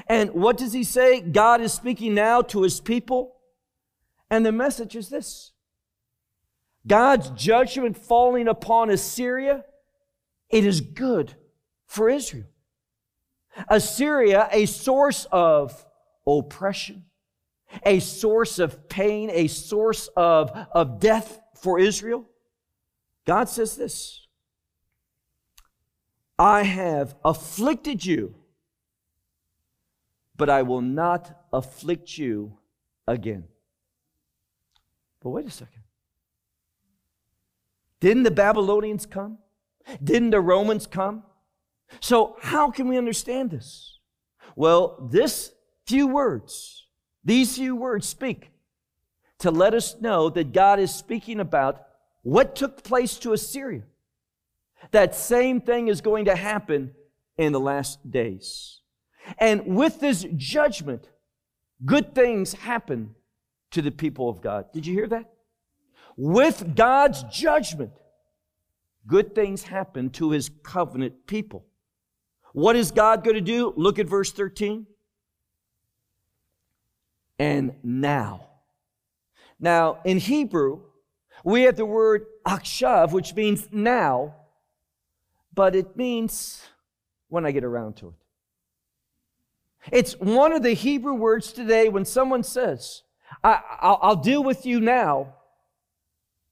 And 0.08 0.32
what 0.32 0.56
does 0.56 0.72
he 0.72 0.84
say? 0.84 1.20
God 1.20 1.60
is 1.60 1.72
speaking 1.72 2.14
now 2.14 2.42
to 2.42 2.62
his 2.62 2.80
people. 2.80 3.36
And 4.30 4.44
the 4.44 4.52
message 4.52 4.96
is 4.96 5.08
this 5.08 5.52
God's 6.86 7.30
judgment 7.30 7.96
falling 7.96 8.48
upon 8.48 8.90
Assyria, 8.90 9.64
it 10.50 10.64
is 10.64 10.80
good 10.80 11.34
for 11.86 12.08
Israel. 12.08 12.46
Assyria, 13.68 14.48
a 14.50 14.66
source 14.66 15.26
of 15.30 15.86
oppression, 16.26 17.04
a 17.84 18.00
source 18.00 18.58
of 18.58 18.88
pain, 18.88 19.30
a 19.32 19.46
source 19.46 20.08
of, 20.16 20.50
of 20.72 20.98
death 21.00 21.40
for 21.54 21.78
Israel? 21.78 22.26
God 23.26 23.48
says 23.48 23.76
this 23.76 24.26
I 26.38 26.64
have 26.64 27.14
afflicted 27.24 28.04
you, 28.04 28.34
but 30.36 30.50
I 30.50 30.62
will 30.62 30.80
not 30.80 31.46
afflict 31.52 32.18
you 32.18 32.58
again. 33.06 33.44
But 35.22 35.30
wait 35.30 35.46
a 35.46 35.50
second. 35.50 35.82
Didn't 38.00 38.24
the 38.24 38.30
Babylonians 38.30 39.06
come? 39.06 39.38
Didn't 40.02 40.30
the 40.30 40.40
Romans 40.40 40.86
come? 40.86 41.22
So, 42.00 42.36
how 42.40 42.70
can 42.70 42.88
we 42.88 42.98
understand 42.98 43.50
this? 43.50 43.98
Well, 44.56 45.08
this 45.10 45.52
few 45.86 46.06
words 46.06 46.84
these 47.24 47.56
few 47.56 47.74
words 47.74 48.06
speak 48.06 48.50
to 49.38 49.50
let 49.50 49.74
us 49.74 50.00
know 50.00 50.28
that 50.30 50.52
God 50.52 50.78
is 50.78 50.94
speaking 50.94 51.40
about 51.40 51.86
what 52.22 52.54
took 52.54 52.84
place 52.84 53.18
to 53.18 53.32
Assyria. 53.32 53.82
That 54.90 55.14
same 55.14 55.60
thing 55.60 55.88
is 55.88 56.00
going 56.02 56.26
to 56.26 56.36
happen 56.36 56.94
in 57.38 57.52
the 57.52 57.60
last 57.60 58.10
days. 58.10 58.80
And 59.38 59.76
with 59.76 60.00
this 60.00 60.26
judgment, 60.36 61.08
good 61.84 62.14
things 62.14 62.52
happen 62.52 63.14
to 63.70 63.82
the 63.82 63.90
people 63.90 64.28
of 64.28 64.40
God. 64.40 64.72
Did 64.72 64.86
you 64.86 64.94
hear 64.94 65.08
that? 65.08 65.30
With 66.16 66.76
God's 66.76 67.22
judgment, 67.24 67.92
good 69.06 69.34
things 69.34 69.64
happen 69.64 70.10
to 70.10 70.30
his 70.30 70.50
covenant 70.62 71.26
people. 71.26 71.66
What 72.52 72.76
is 72.76 72.92
God 72.92 73.24
going 73.24 73.34
to 73.34 73.40
do? 73.40 73.72
Look 73.76 73.98
at 73.98 74.06
verse 74.06 74.30
13. 74.30 74.86
And 77.38 77.74
now. 77.82 78.46
Now, 79.58 79.98
in 80.04 80.18
Hebrew, 80.18 80.82
we 81.44 81.62
have 81.62 81.76
the 81.76 81.84
word 81.84 82.26
akshav, 82.46 83.12
which 83.12 83.34
means 83.34 83.68
now, 83.72 84.34
but 85.52 85.74
it 85.74 85.96
means 85.96 86.62
when 87.28 87.44
I 87.44 87.50
get 87.50 87.64
around 87.64 87.96
to 87.96 88.08
it. 88.08 88.23
It's 89.92 90.14
one 90.14 90.52
of 90.52 90.62
the 90.62 90.72
Hebrew 90.72 91.14
words 91.14 91.52
today 91.52 91.88
when 91.88 92.04
someone 92.04 92.42
says, 92.42 93.02
I, 93.42 93.98
will 94.02 94.16
deal 94.16 94.42
with 94.42 94.64
you 94.64 94.80
now, 94.80 95.34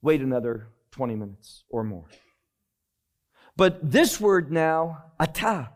wait 0.02 0.20
another 0.20 0.68
20 0.92 1.16
minutes 1.16 1.64
or 1.70 1.84
more. 1.84 2.06
But 3.56 3.90
this 3.90 4.20
word 4.20 4.50
now, 4.50 5.04
ata, 5.18 5.70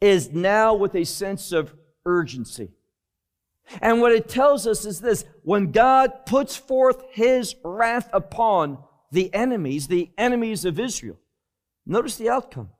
is 0.00 0.32
now 0.32 0.74
with 0.74 0.94
a 0.94 1.04
sense 1.04 1.52
of 1.52 1.74
urgency. 2.04 2.70
And 3.80 4.00
what 4.00 4.12
it 4.12 4.28
tells 4.28 4.66
us 4.66 4.84
is 4.84 5.00
this 5.00 5.24
when 5.42 5.72
God 5.72 6.26
puts 6.26 6.56
forth 6.56 7.02
his 7.10 7.54
wrath 7.64 8.08
upon 8.12 8.78
the 9.10 9.32
enemies, 9.34 9.88
the 9.88 10.10
enemies 10.16 10.64
of 10.64 10.78
Israel, 10.78 11.18
notice 11.86 12.16
the 12.16 12.30
outcome. 12.30 12.70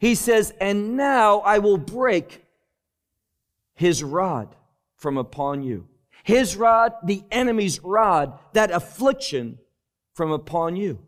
He 0.00 0.14
says, 0.14 0.52
And 0.60 0.96
now 0.96 1.40
I 1.40 1.58
will 1.58 1.78
break 1.78 2.43
his 3.74 4.02
rod 4.02 4.54
from 4.96 5.18
upon 5.18 5.62
you. 5.62 5.88
His 6.22 6.56
rod, 6.56 6.92
the 7.04 7.22
enemy's 7.30 7.80
rod, 7.80 8.38
that 8.54 8.70
affliction 8.70 9.58
from 10.14 10.30
upon 10.30 10.76
you. 10.76 11.00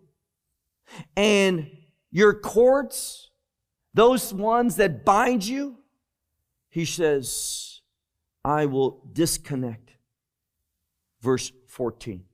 And 1.16 1.70
your 2.10 2.34
cords, 2.34 3.30
those 3.94 4.34
ones 4.34 4.76
that 4.76 5.04
bind 5.04 5.46
you, 5.46 5.78
he 6.68 6.84
says, 6.84 7.80
I 8.44 8.66
will 8.66 9.02
disconnect. 9.12 9.92
Verse 11.20 11.50
14. 11.68 12.24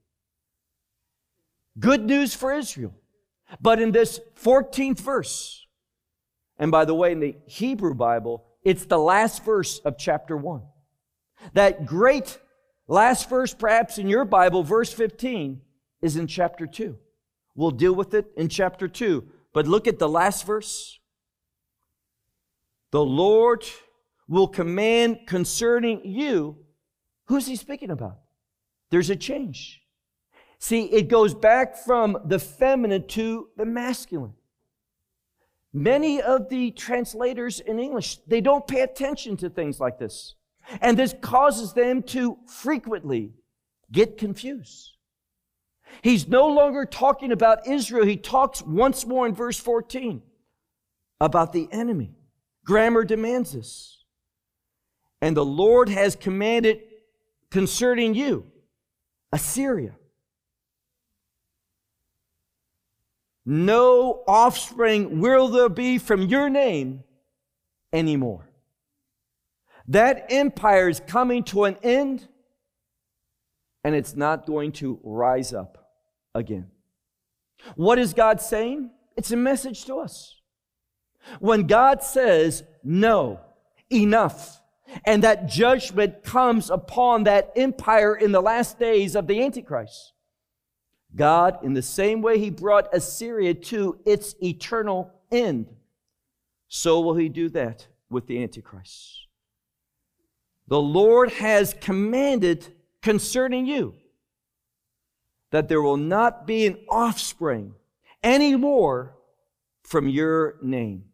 Good 1.79 2.05
news 2.05 2.35
for 2.35 2.53
Israel. 2.53 2.95
But 3.61 3.81
in 3.81 3.93
this 3.93 4.21
14th 4.43 5.01
verse, 5.01 5.67
and 6.59 6.71
by 6.71 6.85
the 6.85 6.95
way, 6.95 7.13
in 7.13 7.21
the 7.21 7.37
Hebrew 7.47 7.95
Bible, 7.95 8.45
it's 8.65 8.85
the 8.85 8.99
last 8.99 9.45
verse 9.45 9.79
of 9.81 9.99
chapter 9.99 10.37
1. 10.37 10.63
That 11.55 11.87
great 11.87 12.39
last 12.87 13.29
verse, 13.29 13.55
perhaps 13.55 13.99
in 13.99 14.09
your 14.09 14.25
Bible, 14.25 14.63
verse 14.63 14.93
15, 14.93 15.61
is 16.01 16.17
in 16.17 16.27
chapter 16.27 16.67
2. 16.67 16.97
We'll 17.55 17.71
deal 17.71 17.95
with 17.95 18.15
it 18.15 18.27
in 18.37 18.49
chapter 18.49 18.89
2. 18.89 19.25
But 19.53 19.67
look 19.67 19.87
at 19.87 19.99
the 19.99 20.09
last 20.09 20.47
verse. 20.47 20.99
The 22.91 23.05
Lord 23.05 23.65
will 24.29 24.49
command 24.49 25.27
concerning 25.27 26.05
you. 26.05 26.57
Who's 27.27 27.47
he 27.47 27.57
speaking 27.57 27.91
about? 27.91 28.19
There's 28.91 29.11
a 29.11 29.17
change. 29.17 29.83
See, 30.59 30.85
it 30.85 31.09
goes 31.09 31.35
back 31.35 31.77
from 31.77 32.19
the 32.25 32.39
feminine 32.39 33.07
to 33.09 33.49
the 33.57 33.65
masculine. 33.65 34.35
Many 35.73 36.21
of 36.21 36.49
the 36.49 36.71
translators 36.73 37.61
in 37.61 37.79
English, 37.79 38.19
they 38.27 38.41
don't 38.41 38.67
pay 38.67 38.81
attention 38.81 39.37
to 39.39 39.49
things 39.49 39.81
like 39.81 39.99
this. 39.99 40.35
And 40.81 40.99
this 40.99 41.15
causes 41.21 41.73
them 41.73 42.03
to 42.05 42.39
frequently 42.47 43.33
get 43.91 44.19
confused. 44.19 44.97
He's 46.03 46.29
no 46.29 46.47
longer 46.49 46.85
talking 46.85 47.33
about 47.33 47.67
Israel. 47.67 48.07
He 48.07 48.17
talks 48.17 48.63
once 48.63 49.07
more 49.07 49.27
in 49.27 49.35
verse 49.35 49.59
14 49.59 50.23
about 51.21 51.53
the 51.53 51.69
enemy. 51.73 52.15
Grammar 52.65 53.05
demands 53.05 53.53
this. 53.53 54.05
And 55.21 55.37
the 55.37 55.45
Lord 55.45 55.89
has 55.89 56.17
commanded 56.17 56.81
concerning 57.51 58.15
you, 58.15 58.47
Assyria. 59.33 59.95
No 63.45 64.23
offspring 64.27 65.21
will 65.21 65.49
there 65.49 65.69
be 65.69 65.99
from 65.99 66.23
your 66.23 66.49
name 66.49 67.03
anymore. 67.93 68.49
That 69.89 70.27
empire 70.31 70.89
is 70.89 71.01
coming 71.01 71.43
to 71.45 71.65
an 71.65 71.77
end 71.83 72.29
and 73.85 73.95
it's 73.95 74.15
not 74.15 74.47
going 74.47 74.73
to 74.73 75.01
rise 75.03 75.53
up 75.53 75.91
again. 76.35 76.71
What 77.75 77.99
is 77.99 78.15
God 78.15 78.41
saying? 78.41 78.91
It's 79.17 79.33
a 79.33 79.37
message 79.37 79.85
to 79.87 79.97
us. 79.97 80.41
When 81.41 81.67
God 81.67 82.03
says, 82.03 82.65
no, 82.83 83.41
enough, 83.93 84.61
and 85.05 85.23
that 85.23 85.49
judgment 85.49 86.23
comes 86.23 86.71
upon 86.71 87.25
that 87.25 87.53
empire 87.57 88.15
in 88.15 88.33
the 88.33 88.41
last 88.41 88.79
days 88.79 89.15
of 89.15 89.27
the 89.27 89.43
Antichrist, 89.43 90.13
God, 91.15 91.59
in 91.63 91.75
the 91.75 91.83
same 91.83 92.23
way 92.23 92.39
He 92.39 92.51
brought 92.51 92.95
Assyria 92.95 93.55
to 93.55 93.99
its 94.05 94.35
eternal 94.43 95.13
end, 95.31 95.67
so 96.69 97.01
will 97.01 97.15
He 97.15 97.29
do 97.29 97.49
that 97.51 97.87
with 98.09 98.27
the 98.27 98.43
Antichrist. 98.43 99.27
The 100.69 100.81
Lord 100.81 101.33
has 101.33 101.75
commanded 101.81 102.67
concerning 103.03 103.67
you 103.67 103.95
that 105.51 105.69
there 105.69 105.83
will 105.83 105.99
not 105.99 106.47
be 106.47 106.67
an 106.67 106.79
offspring 106.89 107.75
anymore 108.23 109.15
from 109.83 110.09
your 110.09 110.57
name. 110.63 111.05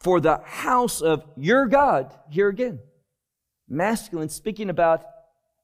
For 0.00 0.20
the 0.20 0.38
house 0.44 1.00
of 1.00 1.24
your 1.36 1.66
God, 1.66 2.12
here 2.28 2.48
again, 2.48 2.80
masculine, 3.68 4.28
speaking 4.28 4.68
about 4.68 5.04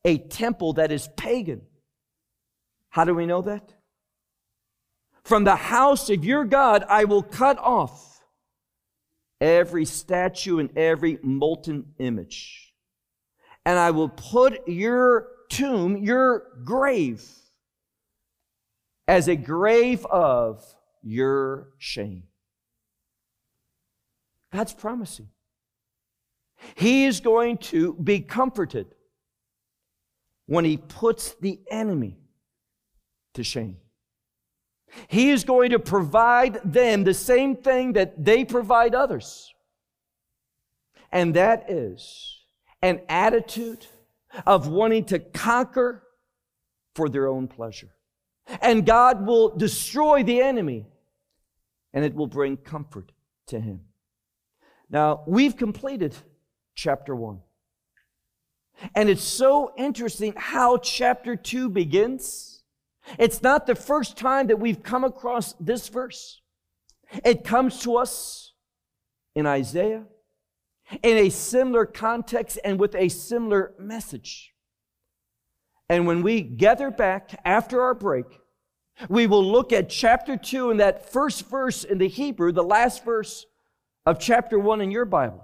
a 0.05 0.19
temple 0.19 0.75
that 0.75 0.93
is 0.93 1.09
pagan. 1.17 1.63
How 2.91 3.05
do 3.05 3.15
we 3.15 3.27
know 3.27 3.43
that? 3.43 3.73
From 5.25 5.45
the 5.45 5.57
house 5.57 6.11
of 6.11 6.25
your 6.25 6.45
God, 6.45 6.85
I 6.89 7.05
will 7.05 7.23
cut 7.23 7.59
off 7.59 8.21
every 9.41 9.85
statue 9.85 10.59
and 10.59 10.77
every 10.77 11.19
molten 11.23 11.95
image. 11.99 12.75
And 13.65 13.79
I 13.79 13.93
will 13.93 14.09
put 14.09 14.67
your 14.69 15.29
tomb, 15.49 15.97
your 15.99 16.45
grave, 16.65 17.25
as 19.07 19.29
a 19.29 19.37
grave 19.37 20.05
of 20.07 20.65
your 21.03 21.69
shame. 21.79 22.25
God's 24.53 24.73
promising. 24.73 25.29
He 26.75 27.05
is 27.07 27.21
going 27.21 27.59
to 27.59 27.95
be 27.95 28.21
comforted 28.21 28.87
when 30.47 30.65
he 30.65 30.77
puts 30.77 31.35
the 31.35 31.61
enemy 31.71 32.20
to 33.35 33.45
shame. 33.45 33.77
He 35.09 35.31
is 35.31 35.45
going 35.45 35.71
to 35.71 35.79
provide 35.79 36.61
them 36.65 37.05
the 37.05 37.15
same 37.15 37.57
thing 37.57 37.93
that 37.93 38.25
they 38.25 38.45
provide 38.45 38.95
others. 38.95 39.55
And 41.13 41.35
that 41.35 41.71
is 41.71 42.39
an 42.83 43.01
attitude 43.09 43.87
of 44.47 44.69
wanting 44.69 45.05
to 45.07 45.19
conquer 45.19 46.03
for 46.95 47.09
their 47.09 47.29
own 47.29 47.49
pleasure. 47.49 47.91
And 48.61 48.85
God 48.85 49.27
will 49.27 49.57
destroy 49.57 50.23
the 50.23 50.41
enemy 50.41 50.87
and 51.93 52.05
it 52.05 52.15
will 52.15 52.27
bring 52.27 52.57
comfort 52.57 53.13
to 53.49 53.61
him. 53.61 53.81
Now, 54.89 55.23
we've 55.27 55.57
completed 55.57 56.17
chapter 56.75 57.15
one. 57.15 57.41
And 58.95 59.09
it's 59.09 59.23
so 59.23 59.73
interesting 59.77 60.33
how 60.37 60.79
chapter 60.79 61.37
two 61.37 61.69
begins. 61.69 62.60
It's 63.19 63.43
not 63.43 63.67
the 63.67 63.75
first 63.75 64.17
time 64.17 64.49
that 64.49 64.61
we've 64.61 64.83
come 64.83 65.05
across 65.05 65.55
this 65.55 65.89
verse. 65.89 66.41
It 67.25 67.45
comes 67.45 67.81
to 67.81 67.97
us 67.97 68.53
in 69.35 69.47
Isaiah, 69.47 70.05
in 71.03 71.17
a 71.17 71.31
similar 71.31 71.87
context 71.87 72.59
and 72.65 72.79
with 72.79 72.95
a 72.95 73.09
similar 73.09 73.75
message. 73.79 74.53
And 75.89 76.07
when 76.07 76.23
we 76.23 76.43
gather 76.43 76.91
back 76.91 77.41
after 77.45 77.83
our 77.83 77.95
break, 77.95 78.27
we 79.09 79.27
will 79.27 79.45
look 79.45 79.73
at 79.73 79.89
chapter 79.89 80.37
2 80.37 80.71
and 80.71 80.81
that 80.81 81.11
first 81.11 81.49
verse 81.49 81.85
in 81.85 81.99
the 81.99 82.09
Hebrew, 82.09 82.53
the 82.53 82.63
last 82.63 83.05
verse 83.05 83.47
of 84.07 84.21
chapter 84.21 84.59
1 84.59 84.81
in 84.81 84.91
your 84.91 85.05
Bible. 85.05 85.43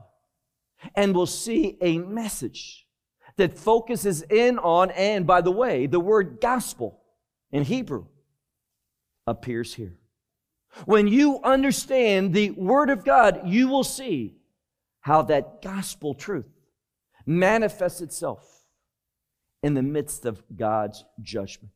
And 0.94 1.14
we'll 1.14 1.26
see 1.26 1.76
a 1.80 1.98
message 1.98 2.86
that 3.36 3.58
focuses 3.58 4.22
in 4.22 4.58
on, 4.58 4.90
and 4.92 5.26
by 5.26 5.40
the 5.40 5.50
way, 5.50 5.86
the 5.86 6.00
word 6.00 6.38
gospel 6.40 7.02
in 7.56 7.64
Hebrew 7.64 8.04
appears 9.26 9.72
here. 9.72 9.96
When 10.84 11.08
you 11.08 11.40
understand 11.42 12.34
the 12.34 12.50
Word 12.50 12.90
of 12.90 13.02
God, 13.02 13.40
you 13.46 13.68
will 13.68 13.82
see 13.82 14.36
how 15.00 15.22
that 15.22 15.62
gospel 15.62 16.12
truth 16.12 16.52
manifests 17.24 18.02
itself 18.02 18.46
in 19.62 19.72
the 19.72 19.82
midst 19.82 20.26
of 20.26 20.42
God's 20.54 21.02
judgment. 21.22 21.72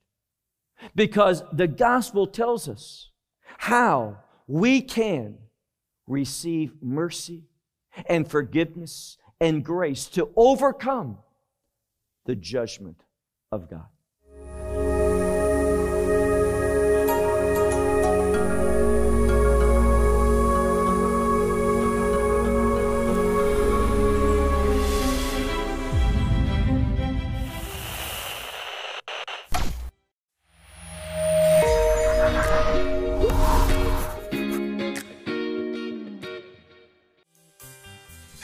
Because 0.94 1.42
the 1.50 1.66
gospel 1.66 2.26
tells 2.26 2.68
us 2.68 3.08
how 3.56 4.18
we 4.46 4.82
can 4.82 5.38
receive 6.06 6.74
mercy 6.82 7.44
and 8.06 8.30
forgiveness 8.30 9.16
and 9.40 9.64
grace 9.64 10.04
to 10.08 10.28
overcome 10.36 11.16
the 12.26 12.36
judgment 12.36 13.02
of 13.50 13.70
God. 13.70 13.86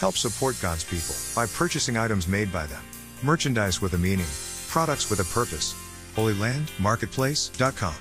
Help 0.07 0.17
support 0.17 0.57
God's 0.63 0.85
people 0.85 1.17
by 1.35 1.51
purchasing 1.53 1.97
items 1.97 2.29
made 2.29 2.53
by 2.53 2.65
them. 2.67 2.83
Merchandise 3.25 3.83
with 3.83 3.95
a 3.95 3.99
meaning, 3.99 4.31
products 4.69 5.11
with 5.11 5.19
a 5.19 5.25
purpose. 5.35 5.75
HolyLandMarketplace.com. 6.15 7.95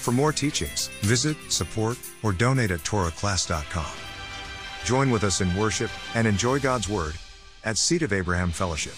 For 0.00 0.10
more 0.10 0.32
teachings, 0.32 0.88
visit, 1.02 1.36
support, 1.50 1.98
or 2.22 2.32
donate 2.32 2.70
at 2.70 2.80
TorahClass.com. 2.80 3.92
Join 4.84 5.10
with 5.10 5.22
us 5.22 5.42
in 5.42 5.54
worship 5.54 5.90
and 6.14 6.26
enjoy 6.26 6.60
God's 6.60 6.88
Word 6.88 7.14
at 7.62 7.76
Seed 7.76 8.00
of 8.00 8.14
Abraham 8.14 8.50
Fellowship. 8.50 8.94